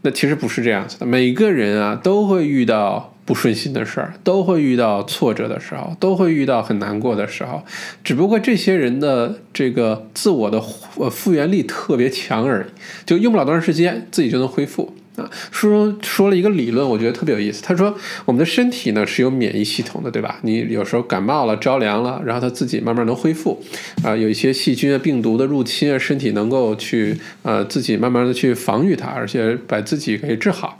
[0.00, 3.11] 那其实不是这样子的，每个人啊都会遇到。
[3.24, 7.62] 不顺心的事儿都会遇到挫折的时候，都会遇到很难过的时候，
[8.02, 10.62] 只不过这些人的这个自我的
[10.96, 15.30] 呃复原力特别强而已，就用不了多长时间，自己就能恢复啊。
[15.52, 17.62] 书中说了一个理论，我觉得特别有意思。
[17.62, 20.40] 他说，我们的身体呢是有免疫系统的，对吧？
[20.42, 23.62] 你有时候感冒了、着凉了，然后它自己慢慢能恢复
[24.02, 24.16] 啊。
[24.16, 30.78] 有一些细菌啊、病毒的入侵啊，身体能够去呃自己慢慢的去防御它，而且把自己给治好。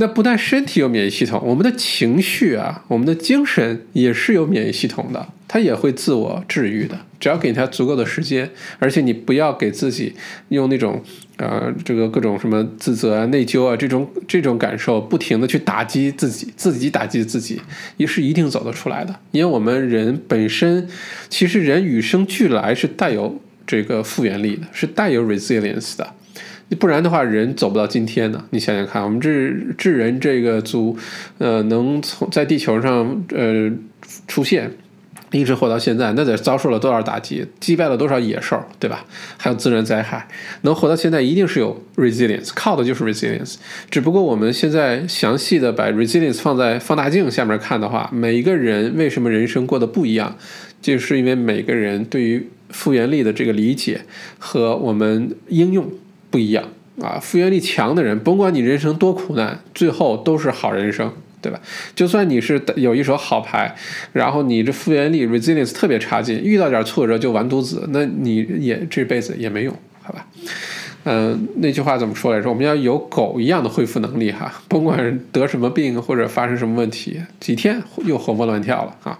[0.00, 6.96] 那不但身体有免疫系统，我们的情绪啊，我们的精神也是有免疫系统的，它也会自我治愈的。
[7.18, 10.14] 只要给它足够的时间，而且你不要给自己
[10.50, 11.02] 用那种
[11.38, 17.60] 呃这个各种什么自责啊、内疚啊这种这种感受，不停的去打击自己，自己打击自己，
[17.96, 19.12] 也是一定走得出来的。
[19.32, 20.86] 因为我们人本身，
[21.28, 26.14] 其实人与生俱来是带有这个复原力的，是带有 resilience 的。
[26.76, 28.44] 不然的话，人走不到今天呢。
[28.50, 30.96] 你想想看，我们智智人这个族，
[31.38, 33.70] 呃，能从在地球上呃
[34.26, 34.70] 出现，
[35.32, 39.06] 一直活到现在，那得遭受了多少打击，击败了多少野兽，对吧？
[39.38, 40.28] 还有自然灾害，
[40.60, 43.54] 能活到现在，一定是有 resilience，靠的就是 resilience。
[43.90, 50.36] 只不过我们现在详细的把 resilience 放在放大镜下面看的话，每一个人为什么人生过得不一样，
[50.82, 54.02] 就是因为每个人对于复原力的这个理解
[54.38, 55.90] 和我们应用。
[56.38, 56.62] 不一样
[57.02, 57.18] 啊！
[57.20, 61.60] 复原力强的人，甭管你人生多苦难，最后都是好人生，对吧？
[61.96, 63.74] 就算你是有一手好牌，
[64.12, 70.24] 然后你这复原力 resilience 特别差劲，遇到点挫折就完犊子，那你也这辈子也没用，好吧？
[71.02, 72.48] 嗯，那句话怎么说来着？
[72.48, 79.18] 我们要有狗一样的恢复能力哈，甭管得什么病或者发生什么问题，几天又活蹦乱跳了啊！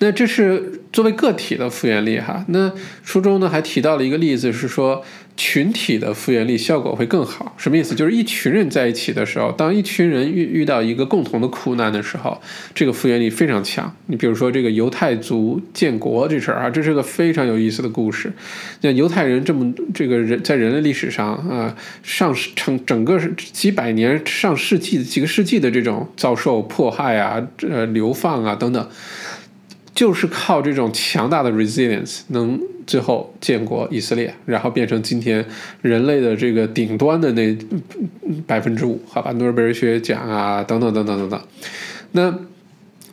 [0.00, 2.44] 那这是作为个体的复原力哈。
[2.48, 2.72] 那
[3.04, 5.04] 书中呢还提到了一个例子，是说。
[5.40, 7.94] 群体的复原力效果会更好，什么意思？
[7.94, 12.40] 就是一群人在一起的时候，当一群人遇遇到一个共同的苦难的时候，
[12.74, 13.94] 这个复原力非常强。
[14.06, 18.32] 你比如说这个犹太族建国这事儿啊，这是个非常有意思的故事。
[18.80, 23.16] 那犹太人这么这个人在人类历史上啊，上成整个
[23.52, 28.88] 几百年、上世纪几个世纪的这种遭受迫害啊、呃流放啊等等。
[29.98, 32.56] 就是靠这种强大的 resilience，能
[32.86, 35.44] 最后建国以色列，然后变成今天
[35.82, 37.58] 人类的这个顶端的那
[38.46, 41.40] 百分之五，好吧，诺贝尔学奖啊，等等等等等等。
[42.12, 42.32] 那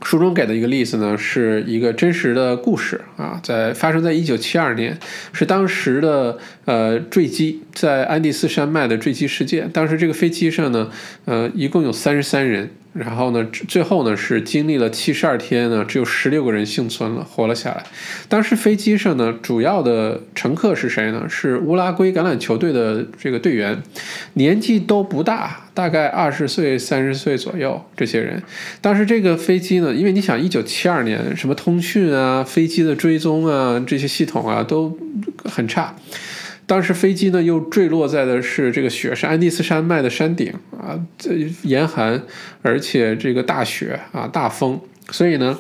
[0.03, 4.97] 书中给的一个例子呢，是一个真实的故事啊，在发生在一九七二年，
[5.33, 9.69] 是当时的呃坠机在安第斯山脉的坠机事件。
[9.71, 10.89] 当时这个飞机上呢，
[11.25, 12.71] 呃，一共有三十三人。
[12.93, 17.83] 然后呢，最后呢是经历了七十二天呢，只有十六个人幸存了，活了下来。
[18.29, 21.27] 当时飞机上呢，主要的乘客是谁呢？
[21.27, 23.83] 是乌拉圭橄榄球队的这个队员，
[24.35, 27.79] 年纪都不大，大概二十岁、三十岁左右。
[27.95, 28.41] 这些人，
[28.81, 34.97] 当时这个飞机呢，因为你想，一九七二年什么通讯啊、飞机的追踪啊这些系统啊都
[35.43, 35.95] 很差。
[36.65, 42.23] 当时飞机呢又坠落在的是这个雪山安第斯山脉的山顶啊，这严寒，
[42.63, 45.59] 而且这个大雪啊大风，所以呢。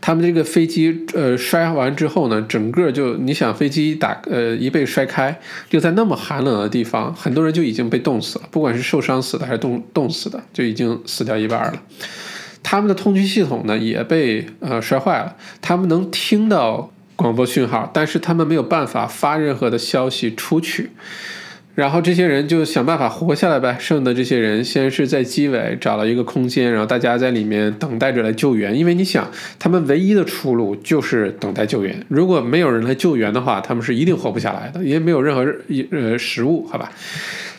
[0.00, 11.82] 他们这个飞机呃摔完之后呢，整个就你想飞机打呃一被摔开，就在那么寒冷的地方，很多人就已经被冻死了，不管是受伤死的还是冻冻死的，就已经死掉一半了。
[12.62, 20.90] 他们的通讯系统呢也被呃摔坏了，他们能听到广播讯号，但是他们没有办法发任何的消息出去。
[21.74, 23.76] 然后这些人就想办法活下来呗。
[23.80, 28.76] 剩的这些人先是在机尾找了一个空间，然后大家在里面等待着来救援。
[28.76, 32.04] 因为你想，他们唯一的出路就是等待救援。
[32.08, 35.46] 如果没有人来救援的话，他们是一定活不下来的，因为没有任何
[35.90, 36.90] 呃食物，好吧？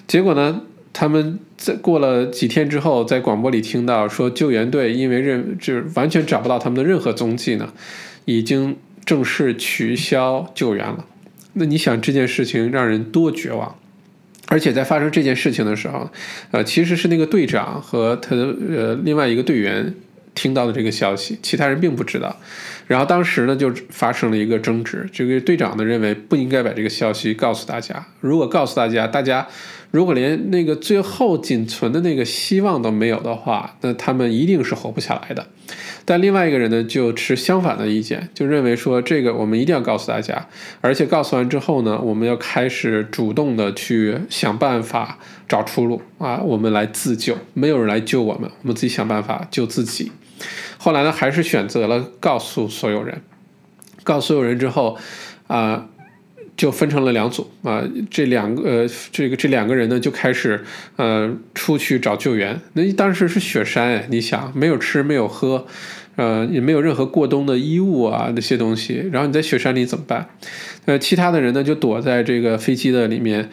[0.08, 0.62] 结果呢，
[0.93, 7.74] 他们在过了几天之后，在广播里听到说，救援队因为任就是完全找不到他们的任何踪迹呢，
[8.26, 11.06] 已经正式取消救援了。
[11.54, 13.76] 那你想这件事情让人多绝望？
[14.51, 16.11] 而且在发生这件事情的时候，
[16.51, 19.93] 呃，其实是那个队长和他的呃另外一个队员
[20.35, 22.35] 听到的这个消息，其他人并不知道。
[22.85, 29.47] 然后当时呢就发生了一个争执，这个队长呢认为不应该把这个消息告诉大家，如果告诉大家，大家。
[29.91, 35.45] 如果连那个最后仅存的那个希望都没有的话，那他们一定是活不下来的。
[36.05, 40.47] 但另外一个人呢，就持相反的意见，就认为说这个我们一定要告诉大家，
[40.81, 50.11] 而且告诉完之后呢，我们要开始主动的去想办法找出路啊，我们来自救，没有人来救我们，我们自己想办法救自己。
[50.77, 53.21] 后来呢，还是选择了告诉所有人，
[54.03, 54.97] 告诉所有人之后，
[55.47, 55.87] 啊。
[56.62, 60.63] 就分成了两组啊，这两个呃，这个这两个人呢就开始
[60.95, 62.62] 呃出去找救援。
[62.74, 65.65] 那当时是雪山，你想没有吃没有喝，
[66.17, 70.30] 呃也没有任何过冬的衣物啊那些东西，然后你在雪山里怎么办？
[70.86, 73.50] 呃，其他的人呢就躲在这个飞机的里面，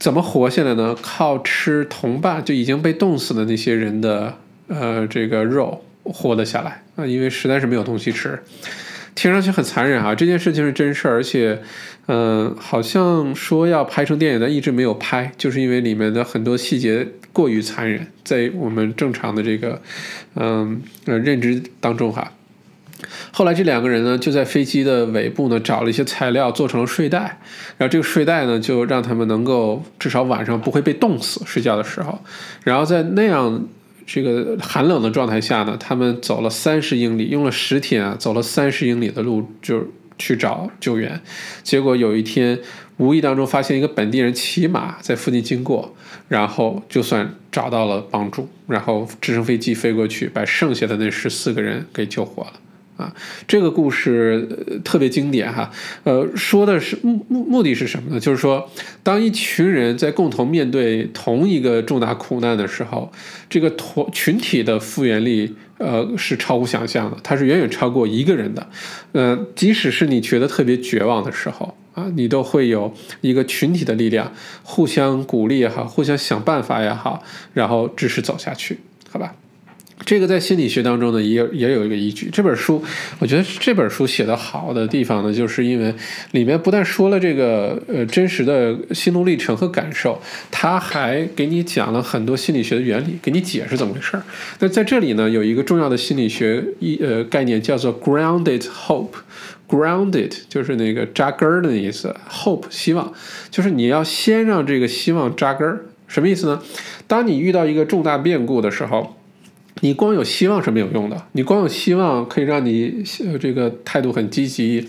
[0.00, 0.96] 怎么活下来呢？
[1.00, 8.36] 靠吃同伴就已经被冻死的那些人的呃这个肉活了下来啊，因为实在是没有东西吃。
[9.18, 11.60] 听上去很残忍啊，这件事情是真事儿，而且。
[12.10, 19.82] 嗯，好像说要拍成电影但，一直没有拍，就是因为里面的很多细节过于残忍，在我们正常的这个，
[20.34, 22.32] 嗯呃认知当中哈。
[23.30, 27.38] 后来这两个人呢，就在飞机的尾部呢找了一些材料，做成了睡袋，
[27.76, 32.18] 然后这个睡袋呢，就让他们能够至少晚上不会被冻死，睡觉的时候。
[32.64, 33.68] 然后在那样
[34.08, 39.86] 这个寒冷的状态下呢，他们走了三十英里，用了十天啊，走了三十英里的路就。
[40.20, 41.20] 去找救援，
[41.62, 42.58] 结果有一天
[42.96, 45.94] 无意当中发现一个本地人骑马在附近经过，
[46.26, 52.54] 然后就算找到了帮助，然后直升飞机飞过去，把剩下的那十四个人给救活了。
[52.98, 53.14] 啊，
[53.46, 54.46] 这个故事
[54.84, 55.70] 特别经典哈，
[56.02, 58.18] 呃，说的是目目目的是什么呢？
[58.18, 58.68] 就是说，
[59.04, 63.10] 当一群人在共同面对同一个重大苦难的时候，
[63.48, 68.68] 这个团群体的复原力，呃，是超乎想象的，它是远远超过一个人的。
[69.12, 74.32] 呃，即使是你觉得特别绝望的时候啊，你都会有一个群体的力量，
[74.64, 77.22] 互相鼓励也好，互相想办法也好，
[77.54, 79.36] 然后支持走下去，好吧？
[80.04, 82.30] 这个在心理学当中呢，也有也有一个依据。
[82.32, 82.82] 这本书，
[83.18, 85.94] 我觉得这本书写的好的地方呢，就是因为
[86.30, 90.18] 里面不但说了这个呃真实的心路历程和感受，
[90.50, 94.22] 他还给你讲了很多心理学的原理，给你解释怎么回事儿。
[94.60, 99.18] 那在这里呢，有一个重要的心理学一呃概念叫做 grounded hope。
[99.68, 103.12] grounded 就是那个扎根的意思，hope 希望
[103.50, 105.84] 就是你要先让这个希望扎根儿。
[106.06, 106.62] 什么意思呢？
[107.06, 109.17] 当你遇到一个重大变故的时候。
[109.80, 113.02] 你光有希望是没有用的，你光有希望可以让你
[113.40, 114.88] 这个态度很积极，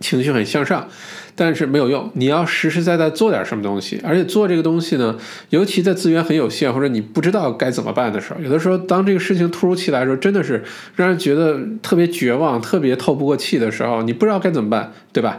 [0.00, 0.88] 情绪很向上，
[1.34, 2.10] 但是没有用。
[2.14, 10.62] 你要实实在在做点什么东西，而且做这个东西呢，尤其在资源很有限或者你不知道该怎么办的时候，有的时候当这个事情突如其来的时候，真的是
[10.96, 15.38] 让人觉得特别绝望、特别透不过气的时候，你不知道该怎么办，对吧？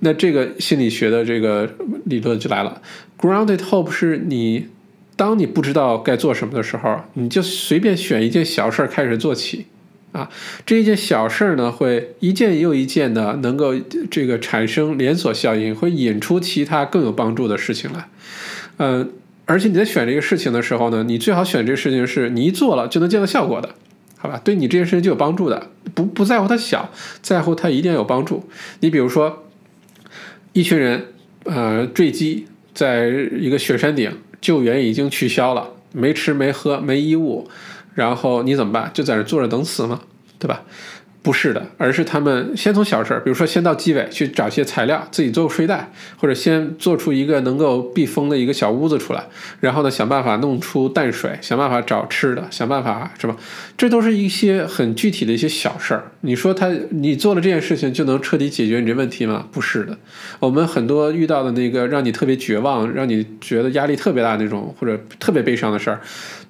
[0.00, 1.68] 那这个心理学的这个
[2.04, 2.80] 理论就来了
[3.18, 4.68] ，grounded hope 是你。
[5.20, 9.66] 当你不知道该做什么的时候，你就随便选一件小事儿开始做起，
[10.12, 10.30] 啊，
[10.64, 13.74] 这一件小事儿呢，会一件又一件的能够
[14.10, 18.08] 这个产生连锁效应，会引出其他更有帮助的事情来，
[18.78, 19.12] 嗯，
[19.44, 23.74] 而且你在选这个事情的时候呢，你最好选这个事情是你一做了就能见到效果的，
[24.16, 24.40] 好吧？
[24.42, 28.48] 对你这件事情就有帮助的，不不在乎它小，在乎它一定要有帮助。
[28.80, 29.44] 你比如说，
[30.54, 31.08] 一群人
[31.44, 33.06] 呃坠机在
[33.38, 34.10] 一个雪山顶。
[34.40, 37.48] 救援已经取消了，没吃没喝没衣物，
[37.94, 38.90] 然后你怎么办？
[38.94, 40.00] 就在那坐着等死吗？
[40.38, 40.62] 对吧？
[41.22, 49.24] 不是的，而是他们先从小事儿，比如说先到机尾去找些材料，自己做个睡袋，或者先做出一个能够避风的一个小屋子出来，
[49.60, 53.36] 然后呢想办法弄出淡水，想办法找吃的，想办法是吧？
[53.76, 56.10] 这都是一些很具体的一些小事儿。
[56.22, 59.46] 你说他你做了这件事情就能彻底解决你这问题吗？
[59.52, 59.98] 不是的，
[60.38, 66.00] 我们很多遇到的那个让你特别绝望、让你觉得压力特别大那种或者特别悲伤的事儿，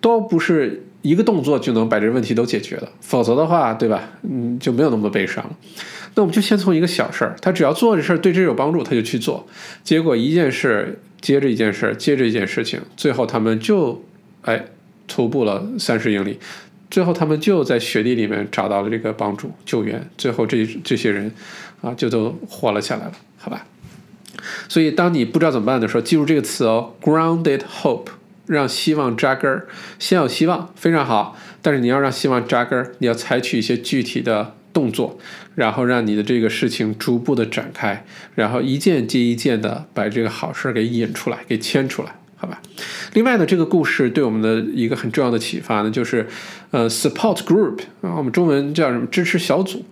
[0.01, 0.85] 都不是。
[1.03, 4.11] 一个动作就能把这问题都解决了，否则的话，对吧？
[4.23, 5.51] 嗯，就没有那么悲伤了。
[6.15, 9.47] 那我们就先从一个小事儿，他只要做这事儿对这有帮助，他就去做。
[9.85, 14.05] 结果一件事接着一件事，接着一件事情，最后他们就
[14.43, 14.67] 哎
[15.07, 16.39] 徒步了三十英里，
[16.91, 21.33] 最后他们就在雪地里面找到了这个帮助救援，最后这这些人
[21.81, 23.65] 啊就都活了下来了，好吧？
[24.69, 28.07] 所以当你不知道怎么办的时候，记住这个词哦，grounded hope。
[28.51, 29.69] 让希望扎根儿，
[30.01, 35.19] 先有希望非常好，但是你要让希望扎根儿，你要采取一些具体的动作，
[35.55, 42.61] 然后让你的这个事情逐步的展开，然后一件接一件的把这个好事给引出来，给牵出来，好吧？
[43.13, 46.27] 另外呢，这个故事对我们的一个很重要的启发呢，就是
[46.73, 49.07] 呃，support group 啊，我们中文叫什么？
[49.07, 49.85] 支持小组，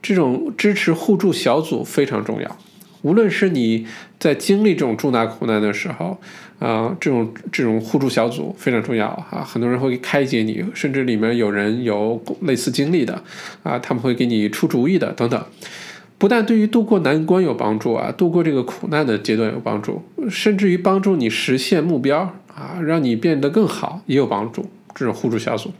[0.00, 2.56] 这种支持互助小组非常重要。
[3.02, 3.86] 无论是你
[4.18, 6.20] 在经历这种重大苦难的时候，
[6.58, 13.22] 啊，这种这种互助小组非常重要啊，很多人会开解你，甚至里面有人有类似经历的，
[13.62, 15.44] 啊，他们会给你出主意的等等。
[16.18, 24.68] 不但对于度过难关有帮助啊，度过这个苦难的阶段有帮助，甚至于帮助你实现目标啊，让你变得更好也有帮助。
[24.96, 25.72] 这种互助小组，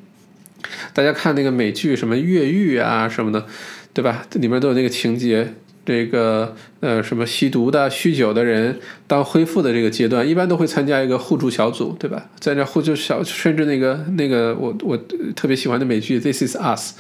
[0.95, 3.47] 大家看那个美剧什么越狱啊什么的，
[3.93, 4.25] 对吧？
[4.35, 5.55] 里面都有那个情节。
[5.89, 12.27] 这个呃，什么吸毒的、酗酒的人，当恢复的这个阶段，一般都会参加一个互助小组，对吧？
[12.39, 14.95] 在那互助小，甚至那个那个，我我
[15.35, 16.93] 特别喜欢的美剧《This Is Us》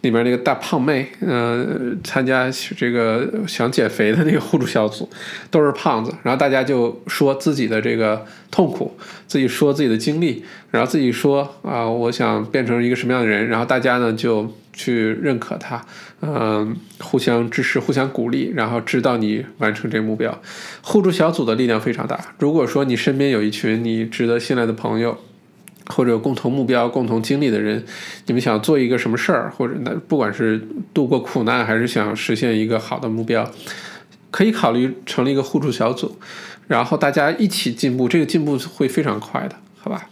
[0.00, 5.08] 里面那个大胖妹，嗯，参加这个想减肥的那个互助小组，
[5.48, 8.92] 都是胖子，然后大家就说自己的这个痛苦，
[9.28, 14.52] 自己说自己的经历，然后自己说啊，我想变成一个什么样的人，然后大家呢就。
[14.72, 15.84] 去认可他，
[16.22, 20.40] 嗯，互相支持，互相鼓励，然后指导你完成这个目标。
[20.80, 22.34] 互助小组的力量非常大。
[22.38, 25.18] 如果说你身边有一群你值得信赖的朋友，
[25.86, 27.84] 或者共同目标、共同经历的人，
[28.26, 33.50] 你们想做一个什么事儿，或者那不管是度过苦难，还是想实现一个好的目标，
[34.30, 36.16] 可以考虑成立一个互助小组，
[36.66, 40.08] 然后大家一起进步，这个进步会非常快的，好吧？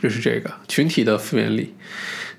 [0.00, 1.74] 这是这个群体的复原力。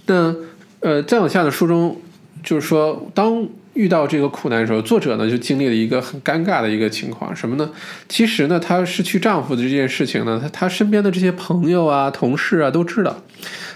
[0.07, 0.35] 那。
[0.79, 1.99] 呃，再往下的书中，
[2.43, 7.71] 就是说，当遇到这个苦难的时候，作者呢就经历了一个很尴尬的一个情况，什么呢？
[8.07, 13.23] 其实呢，她失去丈夫的这件事情呢，她她身边的这些朋友啊、同事啊都知道，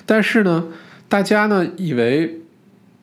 [0.05, 0.65] 但是呢，
[1.07, 2.39] 大家呢以为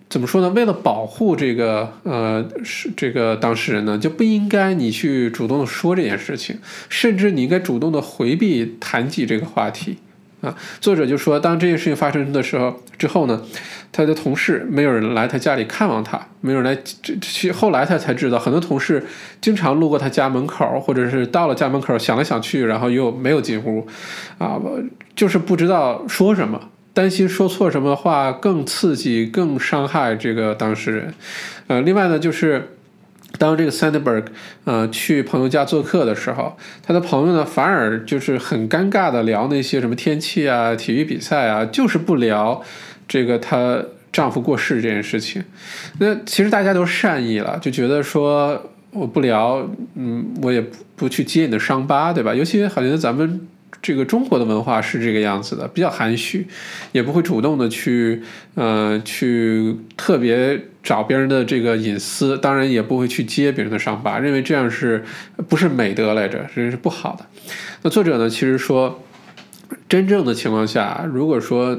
[0.08, 0.48] 怎么说呢？
[0.50, 9.98] 为了保护这个呃是这个当事人呢，就不应该你去主动的说这件事情，甚至你应该主动的回避谈及这个话题
[10.40, 10.54] 啊。
[10.80, 13.42] 作者就说，当这件事情发生的时候之后呢？
[13.90, 16.78] 他的同事没有人来他家里看望他，没有人来。
[17.02, 19.02] 这这后来他才知道，很多同事
[19.40, 23.86] 经常路过他家门口，或者是到了家门口想来想去，然后又没有进屋，
[24.36, 24.60] 啊，
[25.16, 31.14] 就是不知道说什么，担心说错什么话更刺激、更伤害这个当事人。
[31.68, 32.76] 呃，另外呢，就是
[33.38, 34.24] 当这个 Sandberg
[34.64, 42.62] 呃去朋友家做客的时候，他的朋友呢反而就是很尴尬的聊那些什么天气啊、体育比赛啊，就是不聊。
[43.06, 43.82] 这个她
[44.12, 45.42] 丈夫过世这件事情，
[45.98, 52.34] 那其实大家都善意了，就觉得说我不聊，嗯，我也不不去揭你的伤疤，对吧？
[52.34, 53.48] 尤其好像咱们
[53.80, 56.46] 这个中国的文化是这个样子的，比较含蓄，
[56.92, 58.22] 也不会主动的去，
[58.56, 65.04] 呃，去特别找别人的这个隐私，当然也不会去揭别人的伤疤，认为这样是
[65.46, 66.46] 不是美德来着？
[66.54, 67.26] 这是不好的。
[67.82, 69.02] 那作者呢，其实说。
[69.86, 71.78] 真正的情况下，如果说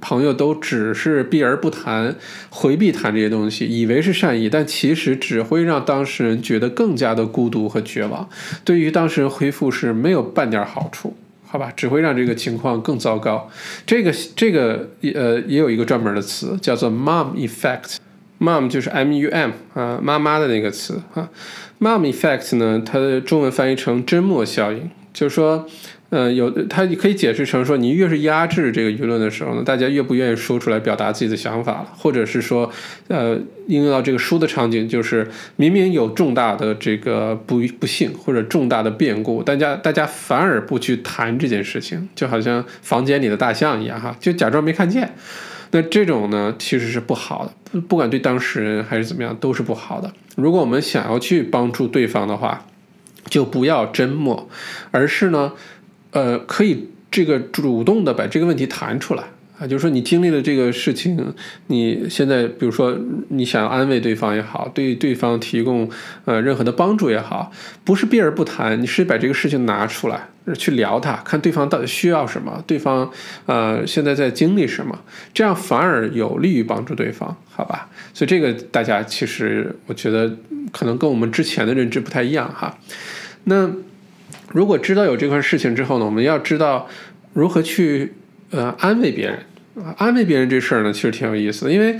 [0.00, 2.14] 朋友都只是避而不谈、
[2.48, 8.26] 回避谈这些东西，以为是善意，但其实只会让当事人觉得更加的孤独和绝望，
[8.64, 11.14] 对于当事人恢复是没有半点好处，
[11.46, 11.70] 好吧？
[11.76, 13.50] 只会让这个情况更糟糕。
[13.84, 17.96] 这个这个呃也有一个专门的词叫做 “mom effect”
[18.42, 21.30] Mom 就是 M-U-M 啊，妈妈的那个词啊
[21.80, 25.66] ，“mom effect” 呢，它的中文翻译成“真墨效应”，就是说。
[26.12, 32.70] 呃，有它可以解释成说，你越是压制这个舆论的时候呢，大家越不愿意说出来表达自己的想法了，或者是说，
[33.08, 33.34] 呃，
[33.66, 35.26] 应用到这个书的场景，就是
[35.56, 45.14] 明明有重大的这个不不幸或者重大的变故，大家大家反而不去谈这件事情，就好像房间里的大象一样哈，就假装没看见。
[45.72, 50.12] 那这种呢，其实是不好的，不不管对当事人还是怎么样，都是不好的。
[50.36, 52.66] 如果我们想要去帮助对方的话，
[53.28, 54.48] 就不要真默，
[54.90, 55.52] 而是呢，
[56.12, 59.24] 呃，可以这个主动的把这个问题谈出来。
[59.62, 61.32] 啊，就是说你经历了这个事情，
[61.68, 62.98] 你现在比如说
[63.28, 65.88] 你想要安慰对方也好，对对方提供
[66.24, 67.52] 呃任何的帮助也好，
[67.84, 73.08] 不是避而不谈，你是把这个事情拿出来去聊它，看对方到底需要什么，对方
[73.46, 74.98] 呃现在在经历什么，
[75.32, 77.88] 这样反而有利于帮助对方，好吧？
[78.12, 80.36] 所以这个大家其实我觉得
[80.72, 82.76] 可能跟我们之前的认知不太一样哈。
[83.44, 83.70] 那
[84.48, 86.88] 如果知道有这块事情之后呢，我们要知道
[87.32, 88.14] 如何去
[88.50, 89.38] 呃安慰别人。
[89.96, 91.98] 安慰别人这事儿呢，其实挺有意思的，因为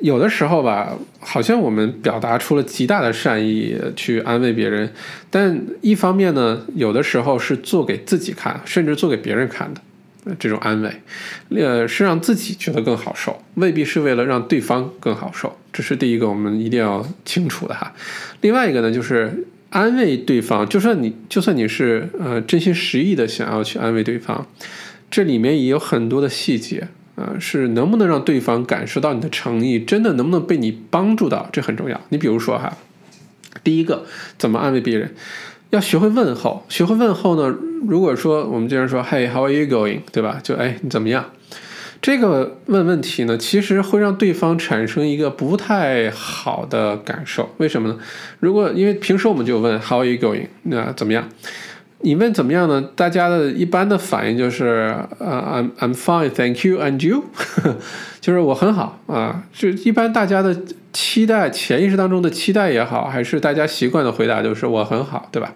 [0.00, 4.92] 有的时候吧，好像我们表达出了极大的善意去安慰别人，
[5.30, 9.80] 但一方面呢，有的时候是做给自己看，甚至做给别人看的
[10.38, 10.92] 这种安慰，
[11.50, 15.56] 呃，是让自己觉得更好受，未必是为了让对方更好受。
[15.72, 17.94] 这是第一个，我们一定要清楚的哈。
[18.40, 24.46] 另外一个呢，就是安慰对方，就算你就算你是呃真心实意的想要去安慰对方，
[25.10, 26.88] 这里面也有很多的细节。
[27.16, 29.78] 啊，是能不能让对方感受到你的诚意？
[29.78, 31.48] 真的能不能被你帮助到？
[31.52, 32.00] 这很重要。
[32.08, 32.76] 你比如说哈，
[33.62, 34.04] 第一个
[34.36, 35.14] 怎么安慰别人？
[35.70, 36.64] 要学会问候。
[36.68, 37.56] 学会问候呢？
[37.86, 40.40] 如果说我们经常说 “Hey，how are you going？” 对吧？
[40.42, 41.30] 就哎，你怎么样？
[42.00, 47.54] 这个问问题呢，其实会让对方产生一个不太好的感受。
[47.56, 47.98] 为什么呢？
[48.40, 51.28] 如果因为平时我们就问 “How are you going？” 那怎么样？
[52.04, 52.82] 你问怎么样呢？
[52.94, 57.24] 大家的一般的反应就是，呃，I'm I'm fine, thank you, and you，
[58.20, 59.42] 就是我很好啊。
[59.54, 60.54] 就一般大家的
[60.92, 65.54] 期待，潜意识当中的期待也好，还是大家习惯的回答就是我很好，对吧？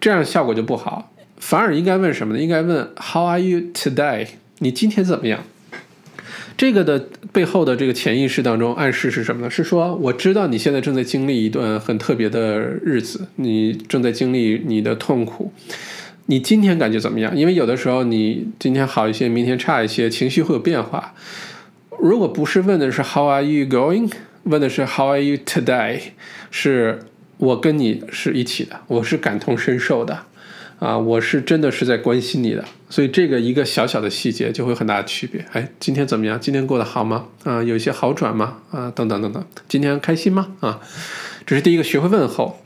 [0.00, 2.40] 这样效果就不好，反而应该问什么呢？
[2.40, 4.28] 应该问 How are you today？
[4.60, 5.40] 你今天怎么样？
[6.58, 9.48] 这个的背后的这个潜意识当中暗示是什么呢？
[9.48, 15.52] 是说我知道你现在正在经历一段很特别的日子，你正在经历你的痛苦，
[16.26, 17.36] 你今天感觉怎么样？
[17.36, 21.14] 因为有的时候你今天好一些，明天差一些，情绪会有变化。
[22.00, 24.10] 如果不是问的是 How are you going？
[24.42, 26.00] 问的是 How are you today？
[26.50, 26.98] 是
[27.36, 30.24] 我跟你是一起的，我是感同身受的。
[30.78, 35.44] 啊，我是真的是在关心你的，所以这个一个小小的细节就会有很大的区别。
[35.52, 36.38] 哎，今天怎么样？
[36.40, 37.26] 今天过得好吗？
[37.42, 38.58] 啊，有一些好转吗？
[38.70, 40.54] 啊，等等等等，今天开心吗？
[40.60, 40.80] 啊，
[41.44, 42.60] 这是第一个，学会问候。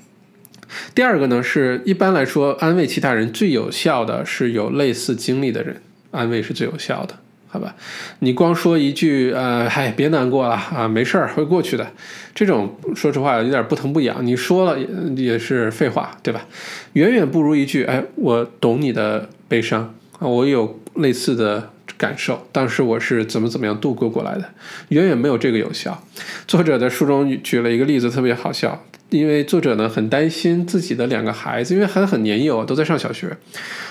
[0.95, 7.19] 第二个呢，是一般来说安慰其他人最有效的是有类似经历的人，安慰是最有效的。
[7.53, 7.74] 好吧，
[8.20, 11.86] 你光说一句，呃，嗨，别难过了啊，没事儿，会过去的。
[12.34, 14.86] 这种说实话有点不疼不痒，你说了也
[15.22, 16.46] 也是废话，对吧？
[16.94, 24.48] 远远不如一句，哎，我懂你的悲伤啊，我有类似的感受，当时我是怎么怎么样度过过来的，
[24.88, 26.03] 远远没有这个有效。
[26.46, 33.36] 作者在书中举了一个例子，特别好笑，因为作者呢很担心自己的两个孩子，因为还很年幼，都在上小学，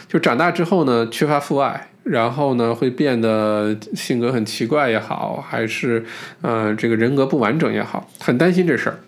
[0.08, 1.90] 就长大之后呢，缺乏父爱。
[2.04, 6.04] 然后呢，会变得性格很奇怪也好，还是
[6.42, 9.00] 呃这个人格不完整也好，很担心这事儿。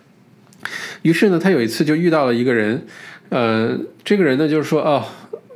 [1.02, 2.86] 于是呢，他有一次就遇到了一个人，
[3.30, 5.04] 呃，这个人呢就是说，哦，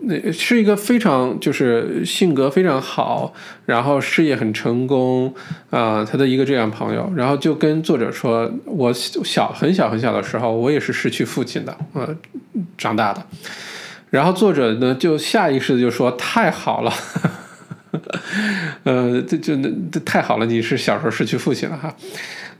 [0.02, 3.34] 那是一个非常就是性格非常好，
[3.66, 5.34] 然后事业很成功
[5.70, 12.14] 啊，他的一个这样朋友，然后就跟作者说，我小很小很小的时候，我也是失去父亲的，呃，
[12.78, 13.26] 长大的。
[14.10, 16.94] 然后作者呢，就下意识的就说：“太好了，
[18.84, 21.94] 呃，这就那这太好了，你是小时候失去父亲了哈。”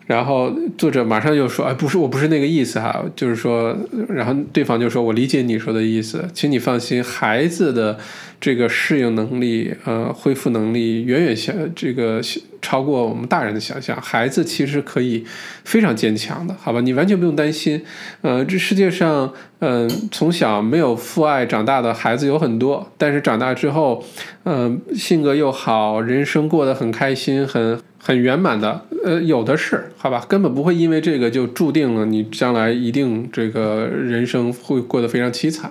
[0.08, 3.76] 然后作者马上就说：“哎，不是，我不是那个意思哈，就是说，
[4.08, 8.00] 然后对方就说：我理解你说的意思，请你放心，孩子的
[8.40, 12.22] 这个适应能力，呃，恢复能力远远相这个
[12.62, 14.00] 超过我们大人的想象。
[14.02, 15.26] 孩子其实可以
[15.66, 16.80] 非常坚强的，好吧？
[16.80, 17.84] 你完全不用担心。
[18.22, 24.02] 呃，这世界上，嗯，从小没有父爱长大的孩子有很多，但是长大之后，
[24.46, 27.78] 嗯，性格又好，人生过得很开心，很。”
[28.08, 35.70] 很圆满的，呃，有的是，好吧，根本不会因为这个就注定了你将来一定这个人生会过得非常凄惨。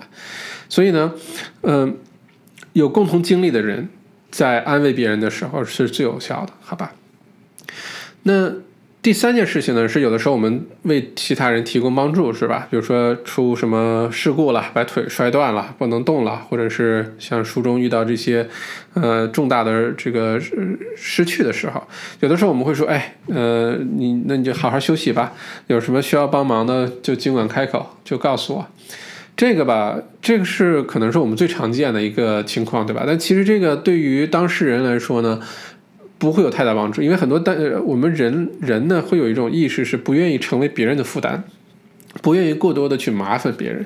[0.69, 1.15] 所以呢，
[1.63, 1.97] 嗯，
[2.73, 3.89] 有共同经历的人
[4.29, 6.93] 在安慰别人的时候是最有效的，好吧？
[8.21, 8.53] 那。
[8.99, 12.67] 第三件事情呢，是有的时候我们为其他人提供帮助，是吧？
[12.69, 18.45] 比如说出什么事故了，把腿摔断了，不能动了，或者是像书中遇到这些，
[18.95, 20.37] 呃，重大的这个
[20.97, 21.81] 失去的时候，
[22.19, 25.31] 有的时候我们会说，哎，呃，你那你就好好休息吧，
[25.67, 28.67] 有什么需要帮忙的就尽管开口，就告诉我。
[29.37, 33.03] 这个吧，这个是可能是我们最常见的一个情况，对吧？
[33.07, 35.39] 但其实这个对于当事人来说呢。
[36.17, 37.55] 不会有太大帮助，因为很多但
[37.85, 41.43] 我们人人呢会有一种意识是不愿意成为别人的负担，
[42.21, 43.85] 不愿意过多的去麻烦别人，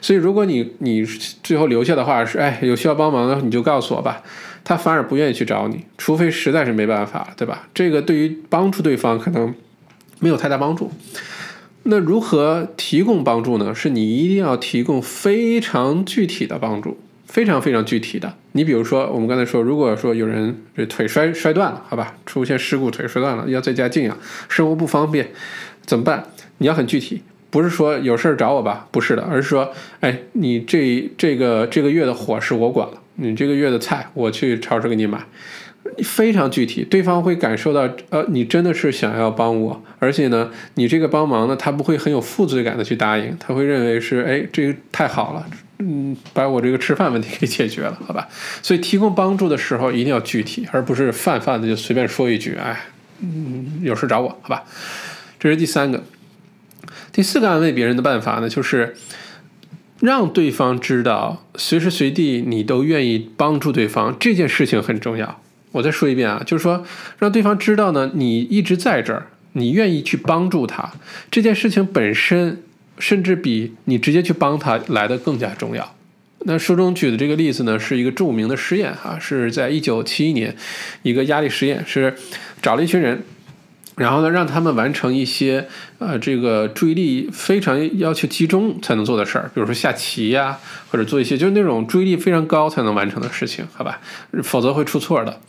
[0.00, 1.04] 所以如果你你
[1.42, 4.22] 最后留下的话是哎有需要帮忙的你就告诉我吧，
[4.64, 7.68] 他反而不愿意去找你，除非实在是没办法，对吧？
[7.74, 9.54] 这个对于帮助对方可能
[10.18, 10.90] 没有太大帮助。
[11.84, 13.74] 那如何提供帮助呢？
[13.74, 16.98] 是你一定要提供非常具体的帮助。
[17.26, 24.16] 非常非常具体的，你比如说，我们刚才说，如果说有人这腿摔摔断了，好吧，出现事故腿摔断了，要在家静养，
[24.48, 25.28] 生活不方便，
[25.84, 26.24] 怎么办？
[26.58, 35.20] 你要很具体，不是说有事儿找我吧，不是的，而是说，哎，你这这个这个月的火是我管了，你这个月的菜我去超市给你买。
[36.02, 45.46] 非常具体，对方会感受到，呃，你真的是想要帮我，而且呢，你这个帮忙呢，他不会很有负罪感的去答应，他会认为是，哎，这个太好了，
[45.78, 48.26] 嗯，把我这个吃饭问题给解决了，好吧？
[48.62, 52.86] 所以提供帮助的时候一定要具体，而不是泛泛的就随便说一句，哎，
[53.20, 54.64] 嗯，有事找我，好吧？
[55.38, 56.02] 这是第三个，
[57.12, 58.96] 第四个安慰别人的办法呢，就是
[60.00, 65.40] 让对方知道，随时随地你都愿意帮助对方，这件事情很重要。
[65.72, 66.86] 我再说一遍啊，就是说，
[67.18, 70.90] 让对方知道呢，你一直在这儿，你愿意去帮助他，
[71.30, 72.62] 这件事情本身，
[72.98, 75.94] 甚至比你直接去帮他来的更加重要。
[76.48, 80.54] 那书中举的这个例子呢，是一个著名的实验哈，是在一九七一年，
[81.02, 82.14] 一个压力实验，是
[82.62, 83.22] 找了一群人。
[83.96, 85.66] 然后呢，让他们完成一些
[85.98, 90.58] 呃，这个注意力非常要求集中才能做的事儿，比如说下棋呀，
[90.90, 93.98] 或者做一些就是那种注意力非常高才能完成的事情，好吧？
[94.42, 95.40] 否则会出错的。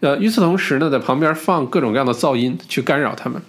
[0.00, 3.40] 呃，与此同时呢，在旁边放各种各样的噪音去干扰他们。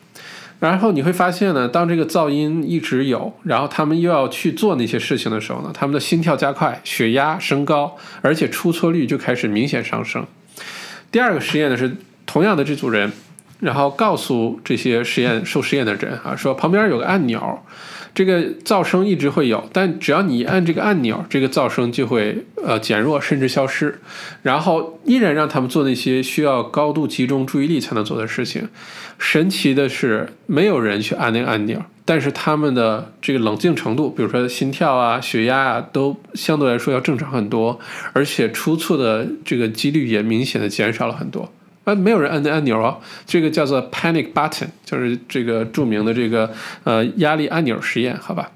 [0.59, 10.25] 然后你会发现呢，当这个噪音一直有，然后他们又要去做那些事情的时候呢，他们的心跳加快，血压升高，而且出错率就开始明显上升。
[11.11, 11.95] 第二个实验呢是
[12.25, 13.11] 同样的这组人。
[13.59, 17.59] 然后告诉这些实验受实验的人啊，说旁边有个按钮，
[18.17, 24.01] 这个噪声一直会有，但只要你按这个按钮，这个噪声就会呃减弱甚至消失。
[24.41, 28.69] 然后依然让他们做那些需要高度集中注意力才能做的事情。
[29.19, 37.79] 神奇的是，没有人去按那个按钮，但是他们的这个冷静程度，比如说心跳啊、血压啊，都相对来说要正常很多，
[38.13, 41.53] 而且出错的这个几率也明显的减少了很多。
[41.87, 46.51] 啊，没有人按那按钮哦，这个叫做 panic button，就是这个著名的这个
[46.83, 48.51] 呃压力按钮实验，好吧？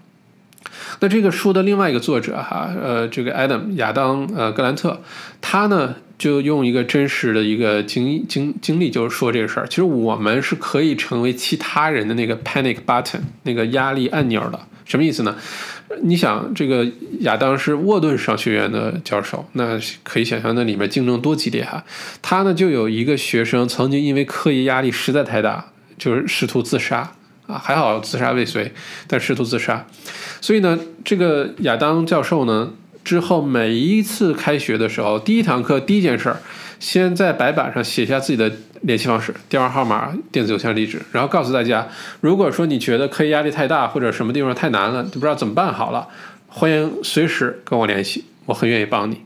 [1.00, 5.00] 那这个书的另外一个作者哈，呃，这个 Adam 亚当呃格兰特，
[5.40, 15.38] 他呢就用一个真实的一个经经经历，就是说这个事儿，其实我们是可以成为其他人的那个 panic button，那个压力按钮的，什么意思呢？
[16.02, 16.88] 你想，这个
[17.20, 21.84] 亚当是沃顿商学院的教授，那可以想象那里面竞争多激烈哈。
[22.22, 25.66] 他呢就有一个学生曾经因为课业压力实在太大，
[25.98, 27.12] 就是试图自杀
[27.48, 28.72] 啊，还好自杀未遂，
[29.08, 29.86] 但试图自杀。
[30.40, 32.72] 所以呢，这个亚当教授呢
[33.04, 36.42] 之后每一次开学的时候，第一堂课第一件事儿。
[36.82, 38.52] 先在白板上写下自己的
[38.82, 41.88] 联系方式、电话号码、电子邮箱地址，然后告诉大家，
[42.22, 46.08] 如果说你觉得课业压力太大，或者什么地方太难了，就不知道怎么办好了，
[46.48, 49.22] 欢迎随时跟我联系，我很愿意帮你。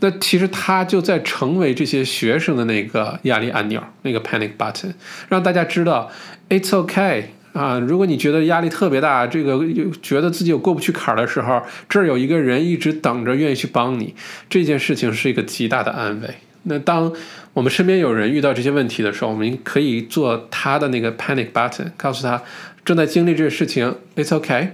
[0.00, 4.92] 那其实他就在成为这些学生的那个压力按钮，那个 panic button，
[5.30, 6.10] 让大家知道
[6.50, 7.22] it's okay
[7.54, 7.78] 啊。
[7.78, 9.58] 如果你觉得压力特别大，这个
[10.02, 14.14] 觉得自己有过不去坎儿的时候，这儿有一个人一直等着，愿意去帮你，
[14.50, 16.28] 这件事情是一个极大的安慰。
[16.64, 17.12] 那当
[17.52, 22.42] 我们身边有人遇到这些问题的时候，我们可以做他的那个 panic button，告诉他
[22.84, 24.68] 正在经历这个事情，it's okay，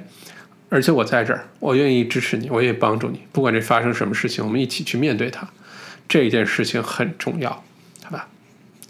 [0.69, 5.49] 而且我在这儿，我愿意支持你，我愿意帮助你，不管这发生什么事情，我们一起去面对它，
[6.09, 7.65] 这一件事情很重要，
[8.03, 8.29] 好吧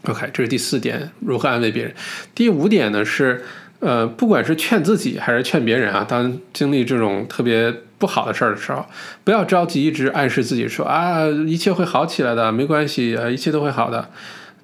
[0.05, 1.94] ？OK，这是第四点，如何安慰别人。
[2.34, 3.44] 第五点呢是。
[3.80, 8.86] 呃，不管是劝自己还是劝别人啊，当经历这种特别不好的事儿的时候，
[9.24, 14.09] 不要着急，一直暗示自己说啊，一切会好起来的，没关系，呃，一切都会好的。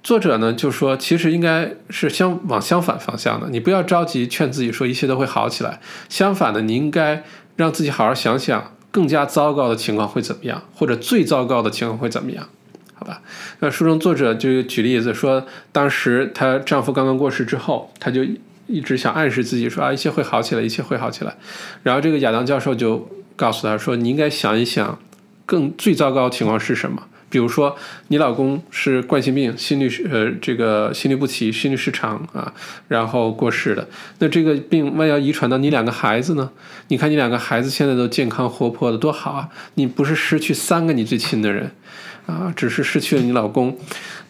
[0.03, 7.25] 作者呢就说，其实应该是相往相反方向的，你不要着急劝自己说一切都会好起来，相反的，你应该
[7.57, 12.47] 让自己好好想想，更加糟糕的情况会怎么样，或者最糟糕的情况会怎么样，
[12.95, 13.21] 好吧？
[13.61, 18.25] 那书中作者就举例子说，当时她丈夫刚刚过世之后，她就。
[18.67, 21.37] 一直想暗示自己说啊，一切会好起来，一切会好起来。
[21.83, 23.07] 然后这个亚当教授就
[23.37, 24.99] 告诉他说，你应该想一想，
[25.47, 27.03] 更最糟糕情况是什么？
[27.31, 27.77] 比如说
[28.09, 32.53] 你老公是冠心病、心律呃这个心律不齐、心律失常啊，
[32.87, 33.89] 然后过世的，
[34.21, 36.51] 那这个病万一要遗传到你两个孩子呢？
[36.89, 39.49] 你看你两个孩子现在都健康活泼的多好啊！
[39.75, 41.73] 你不是失去三个你最亲的人
[42.27, 43.77] 啊，只是失去了你老公。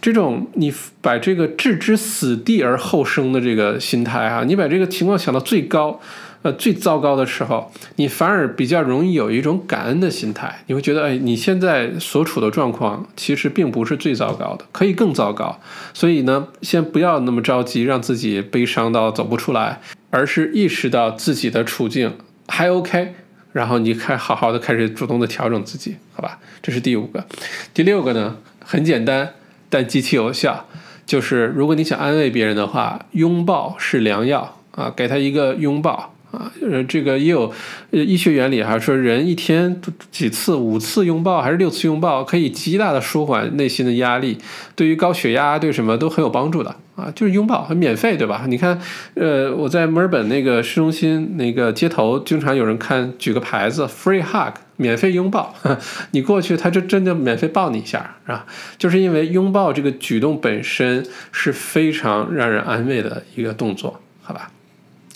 [0.01, 6.01] 这种你把这个置之死地而后生的这个心态啊，你把这个情况想到最高，
[6.45, 10.63] 呃，最糟糕的时候，你反而比较容易有一种感恩的心态。
[10.67, 15.59] 你会觉得，哎，你现在所处的状况其实并不是最糟糕的，可以更糟糕。
[15.95, 19.81] 所以呢，先不要那么着急，让自己悲伤到走不出来，
[20.11, 23.15] 而是意识到自己的处境还 OK，
[23.53, 26.39] 然后你开好好的开始主动的调整自己，好吧？
[26.63, 27.25] 这是第五个。
[27.73, 29.33] 第六个呢，很简单。
[29.71, 30.67] 但极其有效，
[31.05, 37.53] 就是如果你想安慰别人的话，拥抱是良药啊，给他一个拥抱啊，呃，这个也有
[37.91, 39.81] 医学原理哈，说人一天
[40.11, 44.39] 几次，五次拥抱还是六次拥抱，可以极大的舒缓内心的压力，
[44.75, 46.77] 对于高血压对什么都很有帮助的。
[46.97, 48.45] 啊，就是拥抱，很免费，对吧？
[48.47, 48.81] 你看，
[49.15, 55.53] 呃，我在墨尔本那个市中心那个街头，经常有人看举个牌子，free hug，免费拥抱。
[56.13, 58.47] 你过去，他就真的免费抱你一下，是吧？
[58.79, 64.53] 就是因为拥抱这个举动本身是非常让人安慰的一个动作，好吧？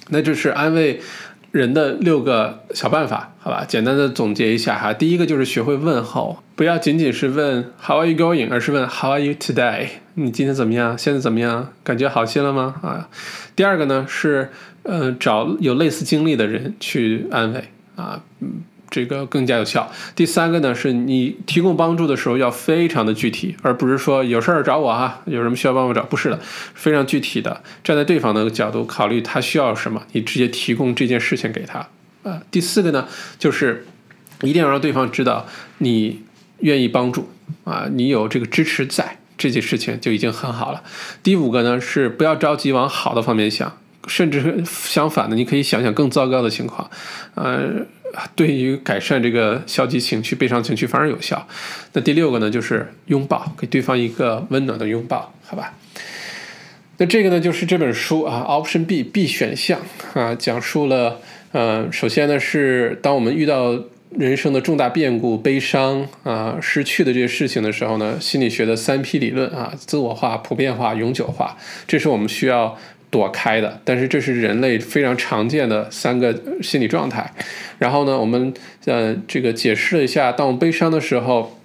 [0.08, 1.00] 那这是安慰。
[1.50, 4.92] 人的六个小办法，好吧，简单的总结一下哈。
[4.92, 9.88] 第一个就是学会问候，不要仅仅是问 How are you going，而是问 How are you today？
[10.12, 10.96] 你今天怎么样？
[10.98, 11.72] 现在怎么样？
[11.82, 12.74] 感觉好些了吗？
[12.82, 13.08] 啊。
[13.56, 14.50] 第二个呢是，
[14.82, 17.64] 呃，找有类似经历的人去安慰
[17.96, 18.62] 啊，嗯。
[18.90, 19.90] 这个更加有效。
[20.16, 26.40] 第三个呢，是你提供帮助的时候要非常的具体，而不是说有事儿找我哈，有什么需要帮我找，不是的，
[26.74, 31.86] 非常具体的，站在对方的角度考虑他需要什么，你直接提供这件事情给他。
[32.22, 33.06] 啊，第四个呢，
[33.38, 33.86] 就是
[34.42, 35.46] 一定要让对方知道
[35.78, 36.22] 你
[36.60, 37.28] 愿意帮助
[37.64, 40.82] 啊，你有这个支持在，这件事情就已经很好了。
[41.22, 46.90] 第五个呢，是不要着急往好的方面想，甚至相反的，你可以想想更糟糕的情况，
[47.34, 47.86] 呃。
[48.34, 51.46] 对于改善这个消极情绪、悲伤情绪反而有效。
[51.92, 55.74] 那第六个呢，就是拥抱，给对方一个温暖的拥抱，好吧？
[56.96, 59.80] 那这个呢，就是这本书啊，Option B B 选项
[60.14, 61.20] 啊，讲述了
[61.52, 63.78] 呃，首先呢是当我们遇到
[64.10, 71.56] 人生的重大变故、悲伤啊、失去的这些事情的时候呢，心理学的三 P 理论啊，自我化、普遍化、永久化，
[71.86, 72.78] 这是我们需要。
[73.10, 77.32] 躲开的，但是这是人类非常常见的三个心理状态。
[77.78, 78.52] 然后呢，我们
[78.84, 81.58] 呃这个解释了一下，当我们悲伤的时候，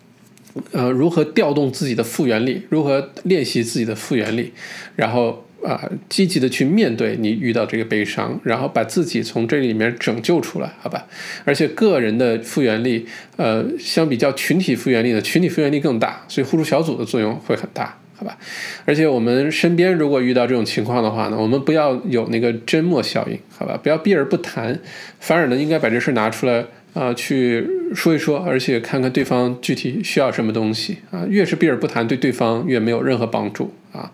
[0.71, 4.53] 呃如何调动自己的复原力，如何练习自己的复原力，
[4.95, 11.07] 然后啊积极的去面对你遇到这个悲伤，然后把自己从这里面拯救出来，好吧？
[11.43, 17.99] 而且个人的复原力，呃相比较群体复原力呢，群体复原力更大，所以互助小组的作用会很大。
[18.23, 18.37] 好吧，
[18.85, 24.79] 而且我们身边如果遇到这种情况的话呢，我们不要有那个针墨效应，好吧，不要避而不谈，
[25.19, 26.63] 反而呢，应该把这事拿出来
[26.93, 34.09] 啊去说一说，而且看看对方具体需要什么东西啊，越是避而不谈，对对方越没有任何帮助啊。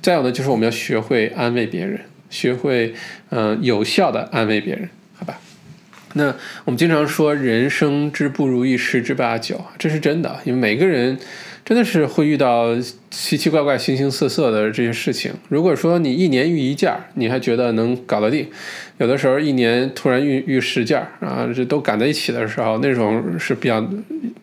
[0.00, 2.00] 再有呢，就是我们要学会安慰别人，
[2.30, 2.94] 学会
[3.28, 5.38] 嗯有效的安慰别人，好吧？
[6.14, 6.34] 那
[6.64, 11.18] 我们经常说人生之不如意十之八九，这是真的，因为每个人。
[11.70, 12.76] 真的是会遇到
[13.12, 15.32] 奇奇怪怪、形形色色的这些事情。
[15.48, 18.46] 如果说你一年遇一件儿，你还觉得能搞得定；
[18.98, 23.88] 有的时候一年突然遇遇十件儿啊，这都赶在一起的时候，那种是比较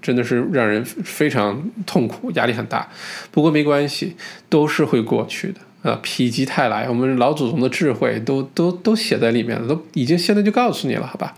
[0.01, 2.88] 真的是让人非常痛苦、压力很大。
[3.30, 4.15] 不过没关系，
[4.47, 5.99] 都是会过去的啊。
[6.01, 11.36] 否极泰来，我们老祖宗的智慧都都都写在里面了，都已经现在就告诉你了，好吧？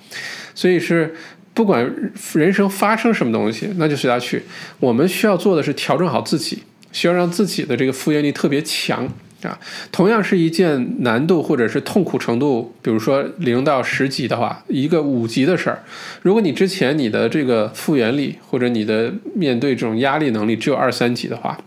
[0.53, 1.15] 所以是。
[1.53, 4.43] 不管人生发生什么东西，那就随他去。
[4.79, 9.05] 我们需要做的是调整好自己，需要让自己的这个复原力特别强
[9.43, 9.59] 啊。
[9.91, 15.83] 同样是一件难度或者是痛苦程度，比如说零到十级的话，一个五级的事儿，
[16.21, 21.59] 如果你之前你的这个复原力或者你的面对这种压力能力只有二三级的话。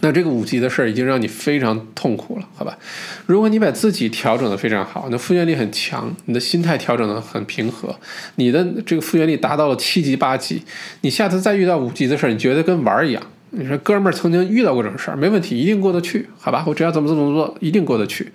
[0.00, 2.76] 那这个五级的事儿已经让你非常痛苦了，好吧？
[3.26, 7.94] 如果你把自己调整的非常好，那复原力很强，你的心态调整的很平和，
[8.36, 10.62] 你的这个复原力达到了七级八级，
[11.02, 13.22] 你下次再遇到五级的事儿，你觉得跟玩儿一样。
[13.52, 16.62] 你说哥们儿曾经遇到过这种事儿，没问题，一定过得去，好吧？
[16.68, 18.30] 我只要怎么怎么做，一定过得去。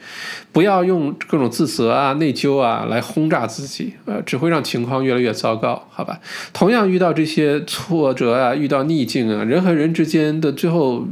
[0.51, 6.19] 不要用各种自责啊、内疚啊来轰炸自己，呃，只会让情况越来越糟糕，好吧？
[6.51, 11.07] 同样遇到这些挫折啊、遇到逆境啊，人和人之间的最后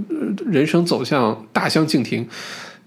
[0.45, 2.27] 人生走向大相径庭，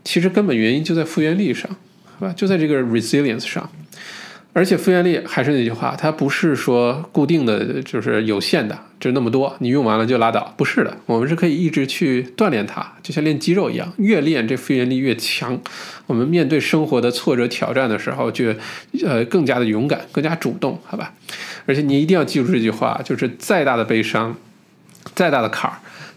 [0.04, 1.70] 其实根本原因就在复原力上，
[2.18, 2.32] 好吧？
[2.36, 3.70] 就在这个 resilience 上。
[4.52, 15.60] 而且复原力还是那句话，它不是说固定的就是有限的，就那么多，你用完了就拉倒，不是的，我们是可以一直去锻炼它，就像练肌肉一样，越练这复原力越强。
[16.06, 18.54] 我们面对生活的挫折挑战的时候，就
[19.04, 21.12] 呃更加的勇敢，更加主动，好吧？
[21.66, 24.34] 而且你一定要记住这句话，就是再大的悲伤，
[25.14, 25.76] 再大的坎儿，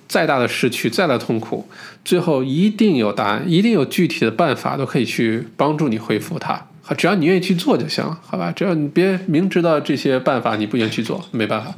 [0.09, 1.69] 再大的失去，再大的痛苦，
[2.03, 6.65] 最后一定有答案，一定有具体的办法，都可以去帮助你恢复它。
[6.97, 8.51] 只要你愿意去做就行了，好吧？
[8.51, 11.75] 只要你别明知道这些办法你不愿意去做，没办法。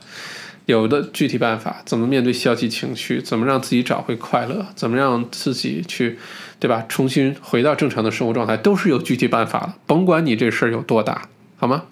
[0.67, 6.17] 有的具体办法，怎么面对消极情绪，怎么让自己找回快乐，怎么让自己去，
[6.59, 6.85] 对吧？
[6.87, 9.73] 重新回到正常的生活状态，都是有具体办法的。
[9.85, 11.27] 甭管你这事儿有多大，
[11.57, 11.83] 好吗？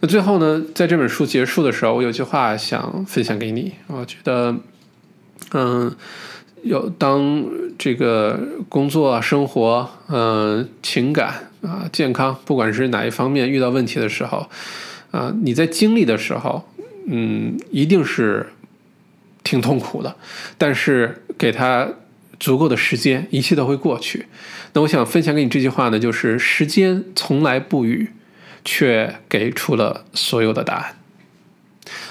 [0.00, 3.72] 那最后呢，在这本书结束的时候，我有句话想分享给你。
[3.86, 4.56] 我觉得，
[5.52, 5.94] 嗯。
[6.64, 7.44] 有当
[7.76, 8.38] 这个
[8.68, 14.48] 工作、生活、嗯情感啊、健康，不管是哪一方面遇到问题的时候，
[15.10, 16.68] 啊，你在经历的时候，
[17.08, 18.46] 嗯，一定是
[19.42, 20.14] 挺痛苦的，
[20.56, 21.88] 但是给他
[22.38, 24.26] 足够的时间，一切都会过去。
[24.74, 28.10] 那我想分享给你这句话呢，就是时间从来不语，
[28.64, 31.01] 却给出了所有的答案。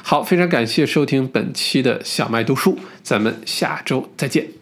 [0.04, 4.61] 好，非常感谢收听本期的小麦读书，咱们下周再见。